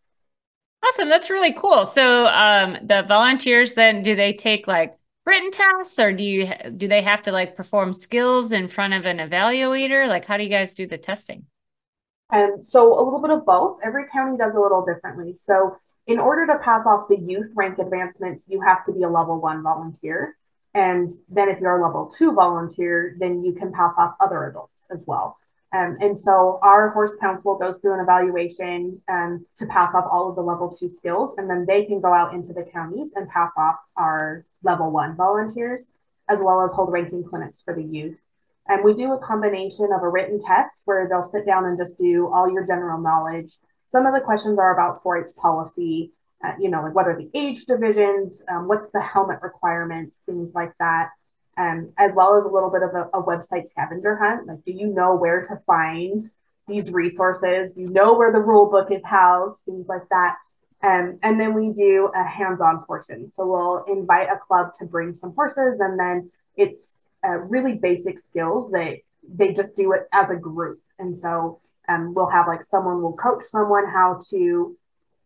Awesome. 0.85 1.09
That's 1.09 1.29
really 1.29 1.53
cool. 1.53 1.85
So 1.85 2.27
um, 2.27 2.77
the 2.81 3.03
volunteers 3.07 3.75
then 3.75 4.01
do 4.01 4.15
they 4.15 4.33
take 4.33 4.67
like 4.67 4.95
written 5.25 5.51
tests 5.51 5.99
or 5.99 6.11
do 6.11 6.23
you 6.23 6.51
do 6.75 6.87
they 6.87 7.03
have 7.03 7.21
to 7.23 7.31
like 7.31 7.55
perform 7.55 7.93
skills 7.93 8.51
in 8.51 8.67
front 8.67 8.93
of 8.93 9.05
an 9.05 9.17
evaluator? 9.17 10.07
Like 10.07 10.25
how 10.25 10.37
do 10.37 10.43
you 10.43 10.49
guys 10.49 10.73
do 10.73 10.87
the 10.87 10.97
testing? 10.97 11.45
Um, 12.31 12.61
so 12.63 12.93
a 12.93 13.03
little 13.03 13.21
bit 13.21 13.31
of 13.31 13.45
both. 13.45 13.79
Every 13.83 14.07
county 14.07 14.37
does 14.37 14.55
a 14.55 14.59
little 14.59 14.85
differently. 14.85 15.35
So 15.37 15.77
in 16.07 16.19
order 16.19 16.47
to 16.47 16.59
pass 16.59 16.85
off 16.85 17.07
the 17.09 17.19
youth 17.19 17.51
rank 17.55 17.77
advancements, 17.77 18.45
you 18.47 18.61
have 18.61 18.85
to 18.85 18.93
be 18.93 19.03
a 19.03 19.09
level 19.09 19.39
one 19.39 19.61
volunteer. 19.61 20.37
And 20.73 21.11
then 21.29 21.49
if 21.49 21.59
you're 21.59 21.77
a 21.77 21.83
level 21.83 22.09
two 22.09 22.31
volunteer, 22.33 23.15
then 23.19 23.43
you 23.43 23.53
can 23.53 23.73
pass 23.73 23.93
off 23.97 24.15
other 24.19 24.45
adults 24.45 24.85
as 24.89 25.03
well. 25.05 25.37
Um, 25.73 25.97
and 26.01 26.19
so 26.19 26.59
our 26.61 26.89
horse 26.89 27.15
council 27.15 27.57
goes 27.57 27.77
through 27.77 27.93
an 27.93 28.01
evaluation 28.01 29.01
um, 29.07 29.45
to 29.57 29.65
pass 29.67 29.93
off 29.95 30.05
all 30.11 30.29
of 30.29 30.35
the 30.35 30.41
level 30.41 30.75
two 30.77 30.89
skills, 30.89 31.35
and 31.37 31.49
then 31.49 31.65
they 31.65 31.85
can 31.85 32.01
go 32.01 32.13
out 32.13 32.33
into 32.33 32.51
the 32.51 32.63
counties 32.63 33.13
and 33.15 33.29
pass 33.29 33.51
off 33.57 33.77
our 33.95 34.45
level 34.63 34.91
one 34.91 35.15
volunteers, 35.15 35.83
as 36.27 36.41
well 36.41 36.61
as 36.61 36.73
hold 36.73 36.91
ranking 36.91 37.23
clinics 37.23 37.61
for 37.61 37.73
the 37.73 37.83
youth. 37.83 38.19
And 38.71 38.85
we 38.85 38.93
do 38.93 39.11
a 39.11 39.19
combination 39.19 39.89
of 39.93 40.01
a 40.01 40.07
written 40.07 40.39
test 40.39 40.83
where 40.85 41.05
they'll 41.09 41.25
sit 41.25 41.45
down 41.45 41.65
and 41.65 41.77
just 41.77 41.97
do 41.97 42.31
all 42.33 42.49
your 42.49 42.65
general 42.65 43.01
knowledge. 43.01 43.51
Some 43.89 44.05
of 44.05 44.13
the 44.13 44.21
questions 44.21 44.57
are 44.59 44.73
about 44.73 45.03
4 45.03 45.27
H 45.27 45.35
policy, 45.35 46.13
uh, 46.41 46.53
you 46.57 46.69
know, 46.69 46.81
like 46.81 46.95
what 46.95 47.05
are 47.05 47.17
the 47.17 47.29
age 47.37 47.65
divisions, 47.65 48.41
um, 48.49 48.69
what's 48.69 48.89
the 48.91 49.01
helmet 49.01 49.39
requirements, 49.41 50.21
things 50.25 50.53
like 50.55 50.71
that, 50.79 51.09
um, 51.57 51.91
as 51.97 52.13
well 52.15 52.37
as 52.37 52.45
a 52.45 52.47
little 52.47 52.69
bit 52.69 52.81
of 52.81 52.91
a, 52.95 53.09
a, 53.13 53.21
website 53.21 53.67
scavenger 53.67 54.15
hunt. 54.15 54.47
Like, 54.47 54.63
do 54.63 54.71
you 54.71 54.87
know 54.87 55.15
where 55.15 55.41
to 55.41 55.57
find 55.67 56.21
these 56.69 56.91
resources? 56.91 57.73
Do 57.73 57.81
you 57.81 57.89
know 57.89 58.13
where 58.17 58.31
the 58.31 58.39
rule 58.39 58.71
book 58.71 58.89
is 58.89 59.03
housed? 59.03 59.57
Things 59.65 59.89
like 59.89 60.07
that. 60.11 60.37
Um, 60.81 61.19
and 61.21 61.37
then 61.37 61.55
we 61.55 61.73
do 61.73 62.09
a 62.15 62.23
hands-on 62.23 62.85
portion. 62.85 63.29
So 63.33 63.45
we'll 63.45 63.83
invite 63.93 64.29
a 64.29 64.39
club 64.39 64.71
to 64.79 64.85
bring 64.85 65.13
some 65.13 65.35
horses, 65.35 65.81
and 65.81 65.99
then 65.99 66.31
it's 66.55 67.07
uh, 67.25 67.37
really 67.37 67.73
basic 67.73 68.19
skills 68.19 68.71
that 68.71 68.99
they 69.27 69.53
just 69.53 69.75
do 69.75 69.93
it 69.93 70.07
as 70.11 70.29
a 70.29 70.35
group. 70.35 70.79
And 70.99 71.17
so 71.17 71.59
um, 71.87 72.13
we'll 72.13 72.29
have 72.29 72.47
like 72.47 72.63
someone 72.63 73.01
will 73.01 73.13
coach 73.13 73.43
someone 73.43 73.87
how 73.87 74.19
to 74.29 74.77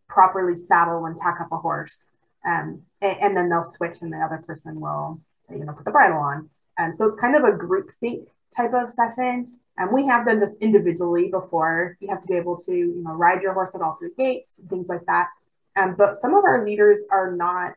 properly 0.08 0.56
saddle 0.56 1.06
and 1.06 1.18
tack 1.18 1.38
up 1.40 1.52
a 1.52 1.58
horse. 1.58 2.10
Um, 2.46 2.82
and, 3.00 3.18
and, 3.20 3.36
then 3.36 3.48
they'll 3.48 3.64
switch 3.64 4.02
and 4.02 4.12
the 4.12 4.18
other 4.18 4.42
person 4.46 4.80
will, 4.80 5.20
you 5.50 5.64
know, 5.64 5.72
put 5.72 5.84
the 5.84 5.90
bridle 5.90 6.18
on. 6.18 6.48
And 6.78 6.96
so 6.96 7.06
it's 7.06 7.18
kind 7.18 7.34
of 7.34 7.42
a 7.42 7.56
group 7.56 7.90
think 7.98 8.28
type 8.56 8.72
of 8.72 8.92
session. 8.92 9.52
And 9.76 9.92
we 9.92 10.06
have 10.06 10.24
done 10.24 10.38
this 10.40 10.56
individually 10.60 11.28
before. 11.28 11.96
You 12.00 12.08
have 12.08 12.22
to 12.22 12.28
be 12.28 12.34
able 12.34 12.56
to, 12.58 12.72
you 12.72 13.02
know, 13.04 13.12
ride 13.14 13.42
your 13.42 13.52
horse 13.52 13.74
at 13.74 13.80
all 13.80 13.96
three 13.98 14.10
gaits 14.16 14.60
things 14.68 14.88
like 14.88 15.04
that. 15.06 15.28
Um, 15.76 15.94
but 15.96 16.16
some 16.16 16.34
of 16.34 16.44
our 16.44 16.64
leaders 16.64 17.00
are 17.10 17.32
not, 17.32 17.74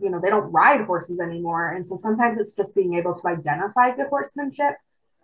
you 0.00 0.10
know, 0.10 0.20
they 0.20 0.30
don't 0.30 0.50
ride 0.52 0.82
horses 0.82 1.20
anymore. 1.20 1.72
And 1.72 1.86
so 1.86 1.96
sometimes 1.96 2.38
it's 2.40 2.54
just 2.54 2.74
being 2.74 2.94
able 2.94 3.14
to 3.14 3.28
identify 3.28 3.94
good 3.94 4.06
horsemanship. 4.08 4.74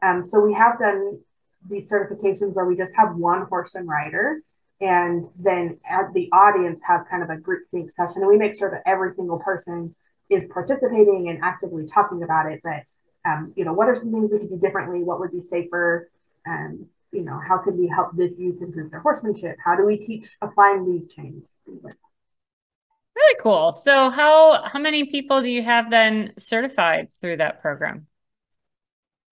Um, 0.03 0.27
so 0.27 0.41
we 0.41 0.55
have 0.55 0.79
done 0.79 1.21
these 1.69 1.91
certifications 1.91 2.55
where 2.55 2.65
we 2.65 2.77
just 2.77 2.95
have 2.97 3.17
one 3.17 3.47
horse 3.47 3.75
and 3.75 3.89
rider. 3.89 4.43
And 4.81 5.27
then 5.39 5.79
the 6.15 6.29
audience 6.33 6.81
has 6.87 7.03
kind 7.11 7.23
of 7.23 7.31
a 7.31 7.37
group 7.37 7.65
think 7.71 7.91
session. 7.91 8.23
And 8.23 8.29
we 8.29 8.37
make 8.37 8.57
sure 8.57 8.71
that 8.71 8.83
every 8.87 9.13
single 9.13 9.39
person 9.39 9.95
is 10.31 10.49
participating 10.53 11.29
and 11.29 11.43
actively 11.43 11.87
talking 11.87 12.23
about 12.23 12.51
it. 12.53 12.61
But 12.63 12.83
um, 13.25 13.53
you 13.57 13.65
know 13.65 13.73
what 13.73 13.89
are 13.89 13.95
some 13.97 14.13
things 14.13 14.31
we 14.31 14.39
could 14.39 14.51
do 14.51 14.59
differently? 14.59 15.03
What 15.03 15.21
would 15.21 15.33
be 15.33 15.41
safer? 15.41 16.11
Um, 16.47 16.87
you 17.13 17.23
know 17.23 17.41
how 17.47 17.59
could 17.59 17.77
we 17.77 17.89
help 17.89 18.17
this 18.17 18.39
youth 18.39 18.63
improve 18.63 18.91
their 18.91 19.01
horsemanship? 19.01 19.57
How 19.65 19.75
do 19.75 19.85
we 19.85 19.97
teach 19.97 20.29
a 20.41 20.51
flying 20.51 20.87
lead 20.87 21.11
change? 21.11 21.45
Things 21.67 21.83
like 21.83 21.95
that 21.95 22.08
really 23.19 23.41
cool 23.43 23.73
so 23.73 24.11
how 24.11 24.63
how 24.65 24.79
many 24.79 25.05
people 25.05 25.43
do 25.43 25.49
you 25.49 25.63
have 25.63 25.91
then 25.91 26.33
certified 26.39 27.09
through 27.21 27.37
that 27.37 27.61
program 27.61 28.07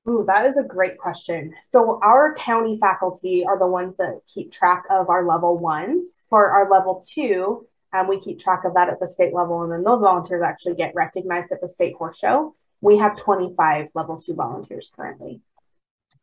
Ooh, 0.08 0.24
that 0.28 0.46
is 0.46 0.56
a 0.56 0.62
great 0.62 0.98
question. 0.98 1.52
So 1.68 1.98
our 2.00 2.36
county 2.36 2.78
faculty 2.80 3.44
are 3.44 3.58
the 3.58 3.66
ones 3.66 3.96
that 3.96 4.20
keep 4.32 4.52
track 4.52 4.84
of 4.88 5.08
our 5.10 5.26
level 5.26 5.58
ones. 5.58 6.06
For 6.28 6.48
our 6.48 6.70
level 6.70 7.04
two, 7.04 7.66
um, 7.92 8.08
we 8.08 8.20
keep 8.20 8.38
track 8.38 8.64
of 8.64 8.74
that 8.74 8.88
at 8.88 9.00
the 9.00 9.08
state 9.08 9.34
level, 9.34 9.62
and 9.62 9.72
then 9.72 9.82
those 9.82 10.02
volunteers 10.02 10.42
actually 10.44 10.76
get 10.76 10.94
recognized 10.94 11.50
at 11.50 11.60
the 11.60 11.68
state 11.68 11.94
horse 11.96 12.18
show. 12.18 12.54
We 12.80 12.98
have 12.98 13.16
25 13.16 13.88
level 13.94 14.20
two 14.20 14.34
volunteers 14.34 14.92
currently. 14.94 15.40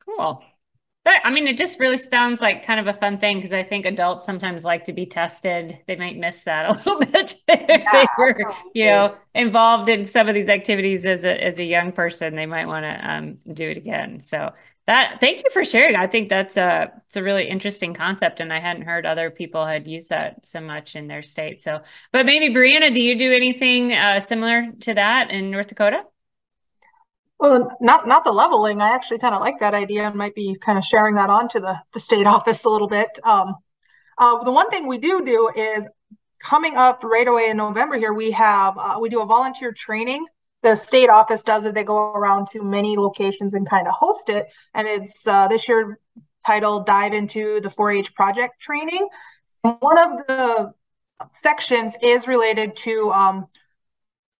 Cool. 0.05 0.41
But, 1.05 1.15
I 1.25 1.31
mean, 1.31 1.47
it 1.47 1.57
just 1.57 1.79
really 1.79 1.97
sounds 1.97 2.39
like 2.39 2.65
kind 2.65 2.79
of 2.79 2.87
a 2.87 2.97
fun 2.97 3.17
thing 3.17 3.37
because 3.37 3.51
I 3.51 3.63
think 3.63 3.85
adults 3.85 4.25
sometimes 4.25 4.63
like 4.63 4.85
to 4.85 4.93
be 4.93 5.05
tested. 5.05 5.79
They 5.85 5.97
might 5.97 6.17
miss 6.17 6.43
that 6.43 6.65
a 6.69 6.73
little 6.73 6.99
bit 6.99 7.35
if 7.47 7.91
they 7.91 8.07
were, 8.17 8.35
you 8.73 8.85
know, 8.85 9.15
involved 9.35 9.89
in 9.89 10.05
some 10.05 10.29
of 10.29 10.35
these 10.35 10.47
activities 10.47 11.05
as 11.05 11.23
a 11.23 11.43
as 11.43 11.57
a 11.57 11.63
young 11.63 11.91
person. 11.91 12.35
They 12.35 12.45
might 12.45 12.67
want 12.67 12.85
to 12.85 13.09
um, 13.11 13.37
do 13.53 13.69
it 13.69 13.77
again. 13.77 14.21
So 14.21 14.53
that 14.85 15.19
thank 15.21 15.37
you 15.39 15.49
for 15.51 15.63
sharing. 15.63 15.95
I 15.95 16.07
think 16.07 16.29
that's 16.29 16.57
a 16.57 16.91
it's 17.07 17.15
a 17.15 17.23
really 17.23 17.47
interesting 17.47 17.93
concept, 17.93 18.39
and 18.39 18.51
I 18.51 18.59
hadn't 18.59 18.83
heard 18.83 19.05
other 19.05 19.29
people 19.29 19.65
had 19.65 19.87
used 19.87 20.09
that 20.09 20.45
so 20.45 20.59
much 20.59 20.95
in 20.95 21.07
their 21.07 21.21
state. 21.21 21.61
So, 21.61 21.81
but 22.11 22.25
maybe 22.25 22.53
Brianna, 22.53 22.93
do 22.93 23.01
you 23.01 23.17
do 23.17 23.31
anything 23.31 23.93
uh, 23.93 24.19
similar 24.19 24.71
to 24.81 24.93
that 24.93 25.31
in 25.31 25.51
North 25.51 25.67
Dakota? 25.67 26.03
Well, 27.43 27.75
not 27.81 28.07
not 28.07 28.23
the 28.23 28.31
leveling. 28.31 28.81
I 28.81 28.95
actually 28.95 29.19
kind 29.19 29.35
of 29.35 29.41
like 29.41 29.59
that 29.59 29.73
idea 29.73 30.03
and 30.03 30.15
might 30.15 30.33
be 30.33 30.55
kind 30.55 30.77
of 30.77 30.85
sharing 30.85 31.15
that 31.15 31.29
on 31.29 31.49
to 31.49 31.59
the, 31.59 31.77
the 31.91 31.99
state 31.99 32.25
office 32.35 32.63
a 32.63 32.69
little 32.69 32.87
bit. 32.87 33.19
Um, 33.21 33.55
uh, 34.17 34.41
the 34.45 34.51
one 34.51 34.69
thing 34.69 34.87
we 34.87 34.97
do 34.97 35.25
do 35.25 35.51
is 35.53 35.89
coming 36.41 36.77
up 36.77 37.03
right 37.03 37.27
away 37.27 37.49
in 37.49 37.57
November 37.57 37.97
here, 37.97 38.13
we 38.13 38.31
have 38.31 38.77
uh, 38.77 38.97
we 39.01 39.09
do 39.09 39.21
a 39.21 39.25
volunteer 39.25 39.73
training. 39.73 40.25
The 40.61 40.77
state 40.77 41.09
office 41.09 41.43
does 41.43 41.65
it. 41.65 41.75
They 41.75 41.83
go 41.83 42.13
around 42.13 42.47
to 42.53 42.63
many 42.63 42.95
locations 42.95 43.55
and 43.55 43.69
kind 43.69 43.89
of 43.89 43.93
host 43.93 44.29
it. 44.29 44.47
And 44.73 44.87
it's 44.87 45.27
uh, 45.27 45.49
this 45.49 45.67
year 45.67 45.99
titled 46.45 46.85
"Dive 46.85 47.11
into 47.11 47.59
the 47.59 47.67
4-H 47.67 48.15
Project 48.15 48.61
Training." 48.61 49.05
One 49.63 49.99
of 49.99 50.27
the 50.27 50.73
sections 51.41 51.97
is 52.01 52.25
related 52.25 52.77
to 52.77 53.11
um, 53.11 53.47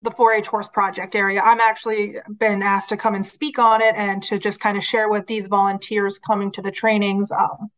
the 0.03 0.11
4-H 0.11 0.47
horse 0.47 0.67
project 0.67 1.15
area. 1.15 1.41
I'm 1.41 1.59
actually 1.59 2.15
been 2.37 2.61
asked 2.61 2.89
to 2.89 2.97
come 2.97 3.15
and 3.15 3.25
speak 3.25 3.57
on 3.57 3.81
it 3.81 3.95
and 3.95 4.21
to 4.23 4.37
just 4.37 4.59
kind 4.59 4.77
of 4.77 4.83
share 4.83 5.09
with 5.09 5.27
these 5.27 5.47
volunteers 5.47 6.19
coming 6.19 6.51
to 6.51 6.61
the 6.61 6.71
trainings 6.71 7.31
um, 7.31 7.71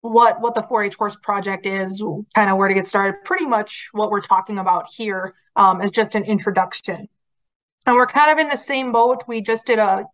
what 0.00 0.40
what 0.40 0.54
the 0.54 0.60
4-H 0.60 0.94
horse 0.94 1.16
project 1.16 1.66
is, 1.66 2.02
kind 2.34 2.50
of 2.50 2.56
where 2.56 2.68
to 2.68 2.74
get 2.74 2.86
started. 2.86 3.16
Pretty 3.24 3.46
much 3.46 3.88
what 3.92 4.10
we're 4.10 4.20
talking 4.20 4.58
about 4.58 4.86
here 4.94 5.34
um, 5.56 5.80
is 5.80 5.90
just 5.90 6.14
an 6.14 6.24
introduction. 6.24 7.08
And 7.86 7.96
we're 7.96 8.06
kind 8.06 8.30
of 8.30 8.38
in 8.38 8.48
the 8.48 8.56
same 8.56 8.92
boat. 8.92 9.24
We 9.26 9.40
just 9.40 9.66
did 9.66 9.78
a 9.78 10.04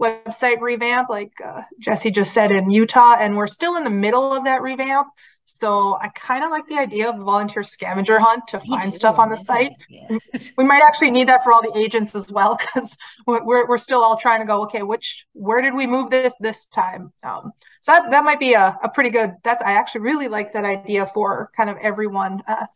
website 0.00 0.60
revamp, 0.60 1.08
like 1.08 1.32
uh, 1.44 1.62
Jesse 1.80 2.10
just 2.10 2.32
said 2.32 2.52
in 2.52 2.70
Utah, 2.70 3.16
and 3.18 3.36
we're 3.36 3.46
still 3.46 3.76
in 3.76 3.84
the 3.84 3.90
middle 3.90 4.32
of 4.32 4.44
that 4.44 4.62
revamp. 4.62 5.08
So 5.46 5.98
I 6.00 6.08
kind 6.08 6.42
of 6.42 6.50
like 6.50 6.66
the 6.68 6.78
idea 6.78 7.10
of 7.10 7.20
a 7.20 7.24
volunteer 7.24 7.62
scavenger 7.62 8.18
hunt 8.18 8.46
to 8.48 8.60
find 8.60 8.92
stuff 8.92 9.18
on 9.18 9.28
the 9.28 9.36
site. 9.36 9.72
Yeah. 9.90 10.18
we 10.56 10.64
might 10.64 10.82
actually 10.82 11.10
need 11.10 11.28
that 11.28 11.44
for 11.44 11.52
all 11.52 11.60
the 11.60 11.76
agents 11.76 12.14
as 12.14 12.30
well 12.30 12.56
because 12.56 12.96
we're, 13.26 13.66
we're 13.68 13.78
still 13.78 14.02
all 14.02 14.16
trying 14.16 14.40
to 14.40 14.46
go, 14.46 14.62
okay, 14.62 14.82
which 14.82 15.26
where 15.32 15.60
did 15.60 15.74
we 15.74 15.86
move 15.86 16.10
this 16.10 16.34
this 16.40 16.66
time? 16.66 17.12
Um, 17.22 17.52
so 17.80 17.92
that, 17.92 18.10
that 18.10 18.24
might 18.24 18.40
be 18.40 18.54
a, 18.54 18.76
a 18.82 18.88
pretty 18.88 19.10
good. 19.10 19.32
That's 19.42 19.62
I 19.62 19.72
actually 19.72 20.00
really 20.02 20.28
like 20.28 20.52
that 20.54 20.64
idea 20.64 21.06
for 21.06 21.50
kind 21.56 21.68
of 21.68 21.76
everyone 21.82 22.42
uh, 22.46 22.66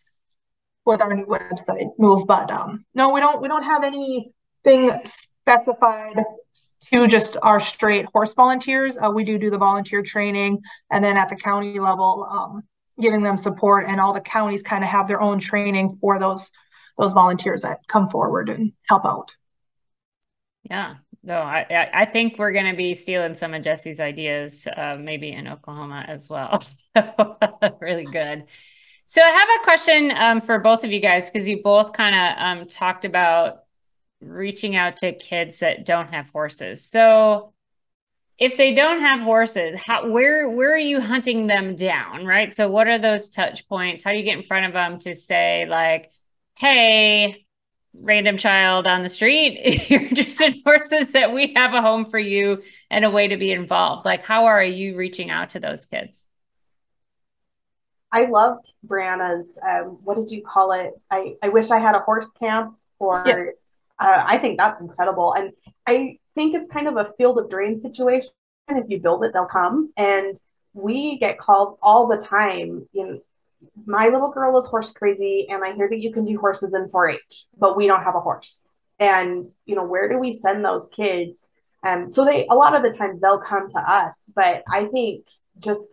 with 0.84 1.00
our 1.00 1.14
new 1.14 1.26
website 1.26 1.88
move. 1.98 2.26
But 2.26 2.50
um, 2.50 2.84
no, 2.94 3.12
we 3.12 3.20
don't 3.20 3.40
we 3.40 3.48
don't 3.48 3.64
have 3.64 3.82
anything 3.82 4.92
specified 5.04 6.22
to 6.92 7.06
just 7.06 7.36
our 7.42 7.60
straight 7.60 8.06
horse 8.12 8.34
volunteers. 8.34 8.96
Uh, 8.96 9.10
we 9.10 9.24
do 9.24 9.38
do 9.38 9.50
the 9.50 9.58
volunteer 9.58 10.02
training, 10.02 10.60
and 10.90 11.02
then 11.04 11.16
at 11.16 11.28
the 11.28 11.36
county 11.36 11.78
level, 11.78 12.26
um, 12.30 12.62
giving 13.00 13.22
them 13.22 13.36
support, 13.36 13.84
and 13.86 14.00
all 14.00 14.12
the 14.12 14.20
counties 14.20 14.62
kind 14.62 14.82
of 14.84 14.90
have 14.90 15.08
their 15.08 15.20
own 15.20 15.38
training 15.38 15.92
for 16.00 16.18
those 16.18 16.50
those 16.98 17.12
volunteers 17.12 17.62
that 17.62 17.78
come 17.86 18.10
forward 18.10 18.48
and 18.48 18.72
help 18.88 19.06
out. 19.06 19.36
Yeah, 20.64 20.96
no, 21.22 21.38
I 21.38 21.90
I 21.92 22.04
think 22.04 22.38
we're 22.38 22.52
going 22.52 22.70
to 22.70 22.76
be 22.76 22.94
stealing 22.94 23.36
some 23.36 23.54
of 23.54 23.62
Jesse's 23.62 24.00
ideas, 24.00 24.66
uh, 24.76 24.96
maybe 24.98 25.32
in 25.32 25.48
Oklahoma 25.48 26.04
as 26.08 26.28
well. 26.28 26.62
really 27.80 28.04
good. 28.04 28.44
So 29.04 29.22
I 29.22 29.30
have 29.30 29.48
a 29.60 29.64
question 29.64 30.12
um, 30.14 30.40
for 30.42 30.58
both 30.58 30.84
of 30.84 30.92
you 30.92 31.00
guys 31.00 31.30
because 31.30 31.48
you 31.48 31.62
both 31.62 31.94
kind 31.94 32.14
of 32.14 32.44
um, 32.62 32.68
talked 32.68 33.06
about 33.06 33.60
reaching 34.20 34.76
out 34.76 34.96
to 34.98 35.12
kids 35.12 35.60
that 35.60 35.86
don't 35.86 36.12
have 36.12 36.28
horses. 36.30 36.84
So 36.84 37.52
if 38.38 38.56
they 38.56 38.74
don't 38.74 39.00
have 39.00 39.20
horses, 39.20 39.80
how 39.84 40.08
where 40.08 40.48
where 40.48 40.72
are 40.72 40.78
you 40.78 41.00
hunting 41.00 41.46
them 41.46 41.74
down, 41.76 42.24
right? 42.24 42.52
So 42.52 42.68
what 42.70 42.86
are 42.86 42.98
those 42.98 43.28
touch 43.28 43.68
points? 43.68 44.04
How 44.04 44.12
do 44.12 44.18
you 44.18 44.24
get 44.24 44.38
in 44.38 44.44
front 44.44 44.66
of 44.66 44.72
them 44.72 44.98
to 45.00 45.14
say 45.14 45.66
like, 45.66 46.10
hey, 46.56 47.46
random 47.94 48.36
child 48.36 48.86
on 48.86 49.02
the 49.02 49.08
street, 49.08 49.88
you're 49.90 50.02
interested 50.02 50.56
in 50.56 50.62
horses 50.64 51.12
that 51.12 51.32
we 51.32 51.52
have 51.54 51.74
a 51.74 51.82
home 51.82 52.06
for 52.06 52.18
you 52.18 52.62
and 52.90 53.04
a 53.04 53.10
way 53.10 53.28
to 53.28 53.36
be 53.36 53.52
involved. 53.52 54.04
Like, 54.04 54.24
how 54.24 54.46
are 54.46 54.62
you 54.62 54.96
reaching 54.96 55.30
out 55.30 55.50
to 55.50 55.60
those 55.60 55.86
kids? 55.86 56.24
I 58.10 58.24
loved 58.24 58.72
Brianna's, 58.86 59.46
um, 59.62 59.98
what 60.02 60.16
did 60.16 60.30
you 60.30 60.42
call 60.42 60.72
it? 60.72 60.92
I, 61.10 61.34
I 61.42 61.50
wish 61.50 61.70
I 61.70 61.78
had 61.78 61.94
a 61.94 62.00
horse 62.00 62.30
camp, 62.30 62.74
or 62.98 63.22
yeah. 63.26 63.50
Uh, 63.98 64.24
I 64.26 64.38
think 64.38 64.58
that's 64.58 64.80
incredible. 64.80 65.34
And 65.34 65.52
I 65.86 66.18
think 66.34 66.54
it's 66.54 66.70
kind 66.70 66.88
of 66.88 66.96
a 66.96 67.12
field 67.16 67.38
of 67.38 67.50
dreams 67.50 67.82
situation. 67.82 68.30
If 68.68 68.88
you 68.88 69.00
build 69.00 69.24
it, 69.24 69.32
they'll 69.32 69.46
come. 69.46 69.92
And 69.96 70.38
we 70.74 71.18
get 71.18 71.38
calls 71.38 71.78
all 71.82 72.06
the 72.06 72.18
time. 72.18 72.88
You 72.92 73.06
know, 73.06 73.20
my 73.86 74.08
little 74.08 74.30
girl 74.30 74.56
is 74.58 74.66
horse 74.66 74.90
crazy, 74.90 75.46
and 75.48 75.64
I 75.64 75.72
hear 75.74 75.88
that 75.88 76.00
you 76.00 76.12
can 76.12 76.24
do 76.24 76.38
horses 76.38 76.74
in 76.74 76.88
4 76.88 77.10
H, 77.10 77.46
but 77.56 77.76
we 77.76 77.86
don't 77.86 78.04
have 78.04 78.14
a 78.14 78.20
horse. 78.20 78.58
And, 79.00 79.50
you 79.64 79.74
know, 79.74 79.84
where 79.84 80.08
do 80.08 80.18
we 80.18 80.36
send 80.36 80.64
those 80.64 80.88
kids? 80.94 81.38
Um, 81.82 82.12
so 82.12 82.24
they, 82.24 82.46
a 82.50 82.54
lot 82.54 82.74
of 82.74 82.82
the 82.82 82.96
times 82.96 83.20
they'll 83.20 83.38
come 83.38 83.70
to 83.70 83.78
us, 83.78 84.18
but 84.34 84.62
I 84.70 84.86
think 84.86 85.24
just 85.60 85.88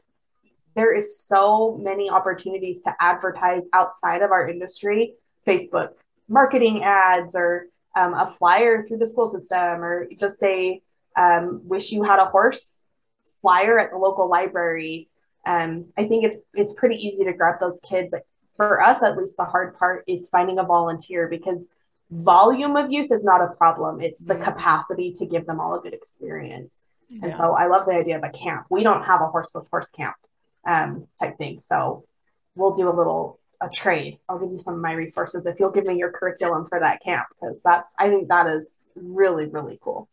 there 0.76 0.94
is 0.94 1.20
so 1.20 1.80
many 1.82 2.10
opportunities 2.10 2.82
to 2.84 2.94
advertise 3.00 3.64
outside 3.74 4.22
of 4.22 4.32
our 4.32 4.48
industry 4.48 5.14
facebook 5.48 5.90
marketing 6.28 6.84
ads 6.84 7.36
or 7.36 7.68
um, 7.96 8.14
a 8.14 8.34
flyer 8.38 8.84
through 8.84 8.98
the 8.98 9.08
school 9.08 9.30
system 9.30 9.84
or 9.84 10.08
just 10.20 10.42
a 10.44 10.82
um, 11.18 11.62
wish 11.64 11.92
you 11.92 12.04
had 12.04 12.20
a 12.20 12.26
horse 12.26 12.86
flyer 13.42 13.80
at 13.80 13.92
the 13.92 13.98
local 13.98 14.30
library. 14.30 15.10
Um, 15.48 15.86
i 15.96 16.06
think 16.08 16.26
it's 16.26 16.40
it's 16.56 16.74
pretty 16.74 16.96
easy 16.96 17.24
to 17.24 17.34
grab 17.34 17.60
those 17.60 17.80
kids. 17.88 18.10
But 18.12 18.26
for 18.58 18.82
us 18.82 19.02
at 19.04 19.18
least 19.18 19.38
the 19.38 19.46
hard 19.46 19.78
part 19.78 20.04
is 20.08 20.28
finding 20.32 20.60
a 20.60 20.64
volunteer 20.64 21.28
because 21.28 21.66
volume 22.12 22.76
of 22.76 22.92
youth 22.92 23.12
is 23.12 23.24
not 23.24 23.42
a 23.42 23.54
problem. 23.56 24.02
It's 24.02 24.24
the 24.24 24.36
capacity 24.36 25.14
to 25.14 25.26
give 25.26 25.46
them 25.46 25.60
all 25.60 25.76
a 25.76 25.82
good 25.82 25.94
experience. 25.94 26.74
Yeah. 27.08 27.28
and 27.28 27.38
so 27.38 27.54
i 27.54 27.68
love 27.68 27.86
the 27.86 27.94
idea 27.94 28.18
of 28.18 28.24
a 28.24 28.30
camp. 28.30 28.66
We 28.70 28.84
don't 28.84 29.04
have 29.04 29.22
a 29.22 29.28
horseless 29.28 29.70
horse 29.70 29.90
camp 29.90 30.16
um, 30.68 31.08
type 31.20 31.38
thing. 31.38 31.62
So 31.66 32.06
we'll 32.56 32.76
do 32.76 32.90
a 32.90 32.96
little 32.96 33.40
a 33.62 33.70
trade. 33.70 34.20
I'll 34.30 34.40
give 34.40 34.52
you 34.52 34.60
some 34.60 34.76
of 34.76 34.82
my 34.82 34.94
resources 34.94 35.46
if 35.46 35.60
you'll 35.60 35.72
give 35.72 35.86
me 35.86 35.98
your 35.98 36.12
curriculum 36.12 36.66
for 36.68 36.80
that 36.80 37.02
camp 37.04 37.28
because 37.30 37.62
that's 37.64 37.90
I 37.98 38.10
think 38.10 38.28
that 38.30 38.48
is 38.48 38.66
really 38.96 39.46
really 39.46 39.80
cool. 39.82 40.10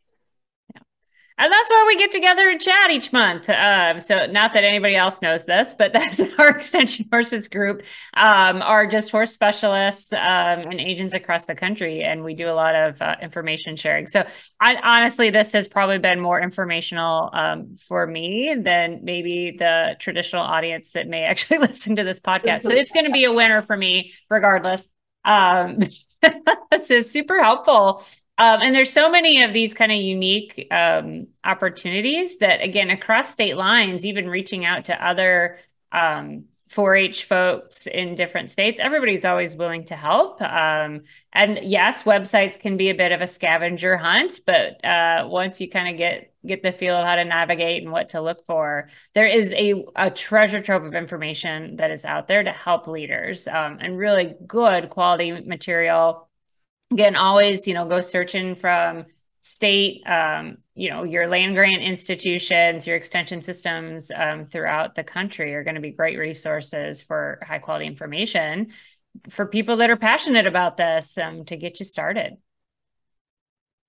And 1.38 1.51
that's 1.51 1.71
why 1.71 1.85
we 1.87 1.97
get 1.97 2.11
together 2.11 2.49
and 2.49 2.61
chat 2.61 2.90
each 2.90 3.12
month. 3.12 3.49
Um, 3.49 4.01
so, 4.01 4.27
not 4.27 4.53
that 4.53 4.64
anybody 4.64 4.95
else 4.97 5.23
knows 5.23 5.45
this, 5.45 5.75
but 5.77 5.92
that's 5.92 6.21
our 6.38 6.49
Extension 6.49 7.07
Horses 7.11 7.49
group 7.49 7.83
um, 8.14 8.62
are 8.62 8.87
just 8.87 9.11
horse 9.11 9.33
specialists 9.33 10.12
um, 10.12 10.18
and 10.21 10.81
agents 10.81 11.14
across 11.14 11.47
the 11.47 11.55
country. 11.55 12.03
And 12.03 12.23
we 12.23 12.35
do 12.35 12.49
a 12.49 12.53
lot 12.53 12.75
of 12.75 13.01
uh, 13.01 13.16
information 13.23 13.77
sharing. 13.77 14.07
So, 14.07 14.25
I, 14.61 14.77
honestly, 14.77 15.31
this 15.31 15.53
has 15.53 15.68
probably 15.68 15.99
been 15.99 16.21
more 16.21 16.40
informational 16.40 17.31
um, 17.33 17.75
for 17.77 18.07
me 18.07 18.55
than 18.59 19.01
maybe 19.03 19.57
the 19.59 19.97
traditional 19.99 20.42
audience 20.42 20.92
that 20.92 21.09
may 21.09 21.23
actually 21.25 21.59
listen 21.59 21.97
to 21.97 22.05
this 22.05 22.21
podcast. 22.21 22.62
So, 22.62 22.71
it's 22.71 22.92
going 22.92 23.07
to 23.07 23.12
be 23.12 23.25
a 23.25 23.33
winner 23.33 23.62
for 23.62 23.77
me, 23.77 24.12
regardless. 24.29 24.87
Um, 25.25 25.79
is 26.90 27.11
super 27.11 27.42
helpful 27.42 28.05
um, 28.38 28.62
and 28.62 28.75
there's 28.75 28.92
so 28.92 29.11
many 29.11 29.45
of 29.45 29.53
these 29.53 29.75
kind 29.75 29.92
of 29.92 29.99
unique 29.99 30.66
um, 30.71 31.29
opportunities 31.45 32.38
that, 32.38 32.62
again, 32.62 32.90
across 32.90 33.31
state 33.31 33.57
lines, 33.57 34.05
even 34.05 34.29
reaching 34.29 34.64
out 34.64 34.87
to 34.87 35.07
other 35.07 35.59
um, 35.92 36.45
4-H 36.73 37.25
folks 37.25 37.87
in 37.87 38.14
different 38.14 38.51
states, 38.51 38.81
everybody's 38.81 39.27
always 39.27 39.55
willing 39.55 39.85
to 39.85 39.97
help. 39.97 40.40
Um, 40.40 41.03
and 41.33 41.59
yes, 41.62 42.05
websites 42.05 42.59
can 42.59 42.77
be 42.77 42.88
a 42.88 42.95
bit 42.95 43.12
of 43.12 43.21
a 43.21 43.27
scavenger 43.27 43.99
hunt, 43.99 44.40
but 44.47 44.83
uh, 44.85 45.27
once 45.29 45.61
you 45.61 45.68
kind 45.68 45.88
of 45.88 45.99
get 45.99 46.31
get 46.45 46.62
the 46.64 46.73
feel 46.73 46.97
of 46.97 47.07
how 47.07 47.14
to 47.14 47.25
navigate 47.25 47.85
and 47.85 47.92
what 47.92 48.11
to 48.11 48.21
look 48.21 48.45
for, 48.47 48.88
there 49.14 49.29
is 49.29 49.53
a, 49.53 49.85
a 49.95 50.11
treasure 50.11 50.61
trove 50.61 50.85
of 50.85 50.92
information 50.92 51.77
that 51.77 51.92
is 51.92 52.05
out 52.05 52.27
there 52.27 52.42
to 52.42 52.51
help 52.51 52.88
leaders 52.88 53.47
um, 53.47 53.79
and 53.81 53.97
really 53.97 54.35
good 54.45 54.90
quality 54.90 55.31
material 55.42 56.29
again 56.92 57.16
always 57.16 57.66
you 57.66 57.74
know 57.74 57.87
go 57.87 58.00
searching 58.00 58.55
from 58.55 59.07
state 59.40 60.02
um, 60.07 60.59
you 60.74 60.90
know 60.90 61.02
your 61.02 61.26
land 61.26 61.55
grant 61.55 61.83
institutions 61.83 62.87
your 62.87 62.96
extension 62.96 63.42
systems 63.42 64.11
um, 64.14 64.44
throughout 64.44 64.94
the 64.94 65.02
country 65.02 65.55
are 65.55 65.64
going 65.64 65.74
to 65.74 65.81
be 65.81 65.90
great 65.90 66.18
resources 66.18 67.02
for 67.02 67.40
high 67.46 67.59
quality 67.59 67.87
information 67.87 68.72
for 69.31 69.46
people 69.46 69.76
that 69.76 69.90
are 69.90 69.96
passionate 69.96 70.46
about 70.46 70.76
this 70.76 71.18
um, 71.18 71.44
to 71.44 71.57
get 71.57 71.78
you 71.78 71.85
started. 71.85 72.37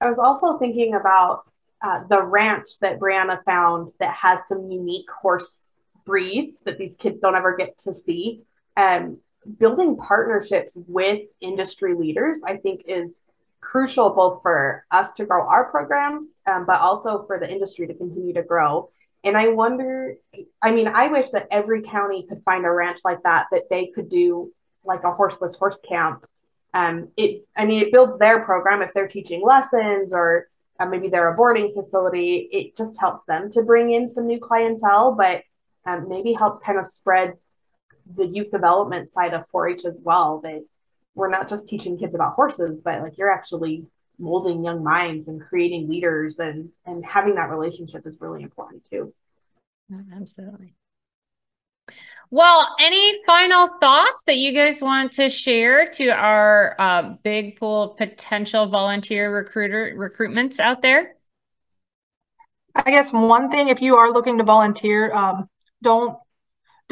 I 0.02 0.10
was 0.10 0.20
also 0.20 0.58
thinking 0.58 0.96
about 0.96 1.44
uh, 1.82 2.02
the 2.10 2.22
ranch 2.22 2.68
that 2.82 3.00
brianna 3.00 3.44
found 3.46 3.90
that 4.00 4.16
has 4.16 4.40
some 4.48 4.70
unique 4.70 5.10
horse 5.22 5.76
breeds 6.06 6.56
that 6.66 6.78
these 6.78 6.98
kids 6.98 7.20
don't 7.20 7.36
ever 7.36 7.56
get 7.56 7.78
to 7.84 7.94
see. 7.94 8.42
Um, 8.76 9.20
building 9.60 9.98
partnerships 9.98 10.78
with 10.88 11.22
industry 11.42 11.96
leaders, 11.96 12.42
I 12.46 12.58
think, 12.58 12.84
is 12.88 13.26
crucial 13.62 14.12
both 14.12 14.42
for 14.42 14.86
us 14.92 15.14
to 15.16 15.26
grow 15.26 15.48
our 15.48 15.70
programs, 15.72 16.28
um, 16.46 16.66
but 16.66 16.80
also 16.80 17.24
for 17.26 17.40
the 17.40 17.50
industry 17.50 17.88
to 17.88 17.94
continue 17.94 18.34
to 18.34 18.44
grow. 18.44 18.90
And 19.24 19.38
I 19.38 19.50
wonder, 19.50 20.16
I 20.62 20.74
mean, 20.74 20.88
I 20.88 21.08
wish 21.08 21.30
that 21.32 21.48
every 21.50 21.82
county 21.82 22.26
could 22.28 22.44
find 22.44 22.66
a 22.66 22.72
ranch 22.72 23.00
like 23.06 23.24
that, 23.24 23.48
that 23.52 23.70
they 23.70 23.88
could 23.88 24.10
do 24.10 24.52
like 24.84 25.04
a 25.04 25.14
horseless 25.14 25.56
horse 25.56 25.80
camp. 25.88 26.26
Um, 26.74 27.10
it, 27.16 27.46
I 27.56 27.66
mean, 27.66 27.82
it 27.82 27.92
builds 27.92 28.20
their 28.20 28.44
program 28.44 28.82
if 28.82 28.94
they're 28.94 29.08
teaching 29.08 29.42
lessons 29.42 30.12
or 30.14 30.50
uh, 30.80 30.86
maybe 30.86 31.08
they're 31.08 31.32
a 31.32 31.36
boarding 31.36 31.72
facility. 31.72 32.50
It 32.52 32.76
just 32.76 33.00
helps 33.00 33.26
them 33.26 33.52
to 33.52 33.64
bring 33.64 33.92
in 33.92 34.10
some 34.10 34.28
new 34.28 34.40
clientele, 34.40 35.14
but 35.14 35.44
um, 35.86 36.10
maybe 36.10 36.34
helps 36.34 36.64
kind 36.66 36.80
of 36.80 36.88
spread 36.88 37.36
the 38.16 38.26
youth 38.26 38.52
development 38.52 39.12
side 39.12 39.34
of 39.34 39.50
4-H 39.54 39.86
as 39.86 40.00
well. 40.04 40.42
That 40.44 40.64
we're 41.16 41.30
not 41.30 41.50
just 41.50 41.68
teaching 41.68 41.98
kids 41.98 42.16
about 42.16 42.34
horses, 42.34 42.82
but 42.84 43.02
like 43.02 43.18
you're 43.18 43.32
actually 43.32 43.86
molding 44.20 44.64
young 44.64 44.84
minds 44.84 45.28
and 45.28 45.42
creating 45.42 45.90
leaders 45.90 46.40
and 46.40 46.70
and 46.86 47.04
having 47.06 47.36
that 47.36 47.50
relationship 47.50 48.06
is 48.06 48.18
really 48.20 48.44
important 48.44 48.84
too. 48.90 49.14
Absolutely. 50.16 50.76
Well, 52.30 52.76
any 52.80 53.24
final 53.28 53.70
thoughts 53.80 54.24
that 54.26 54.38
you 54.38 54.54
guys 54.54 54.82
want 54.82 55.12
to 55.14 55.30
share 55.30 55.92
to 55.92 56.10
our 56.10 56.76
uh, 56.80 57.14
big 57.24 57.60
pool 57.60 57.92
of 57.92 57.98
potential 57.98 58.68
volunteer 58.68 59.32
recruiter 59.32 59.94
recruitments 59.96 60.60
out 60.60 60.82
there? 60.82 61.16
I 62.76 62.90
guess 62.90 63.14
one 63.14 63.52
thing, 63.52 63.68
if 63.68 63.84
you 63.84 63.98
are 63.98 64.12
looking 64.12 64.40
to 64.40 64.44
volunteer, 64.44 65.14
um, 65.14 65.48
don't 65.84 66.18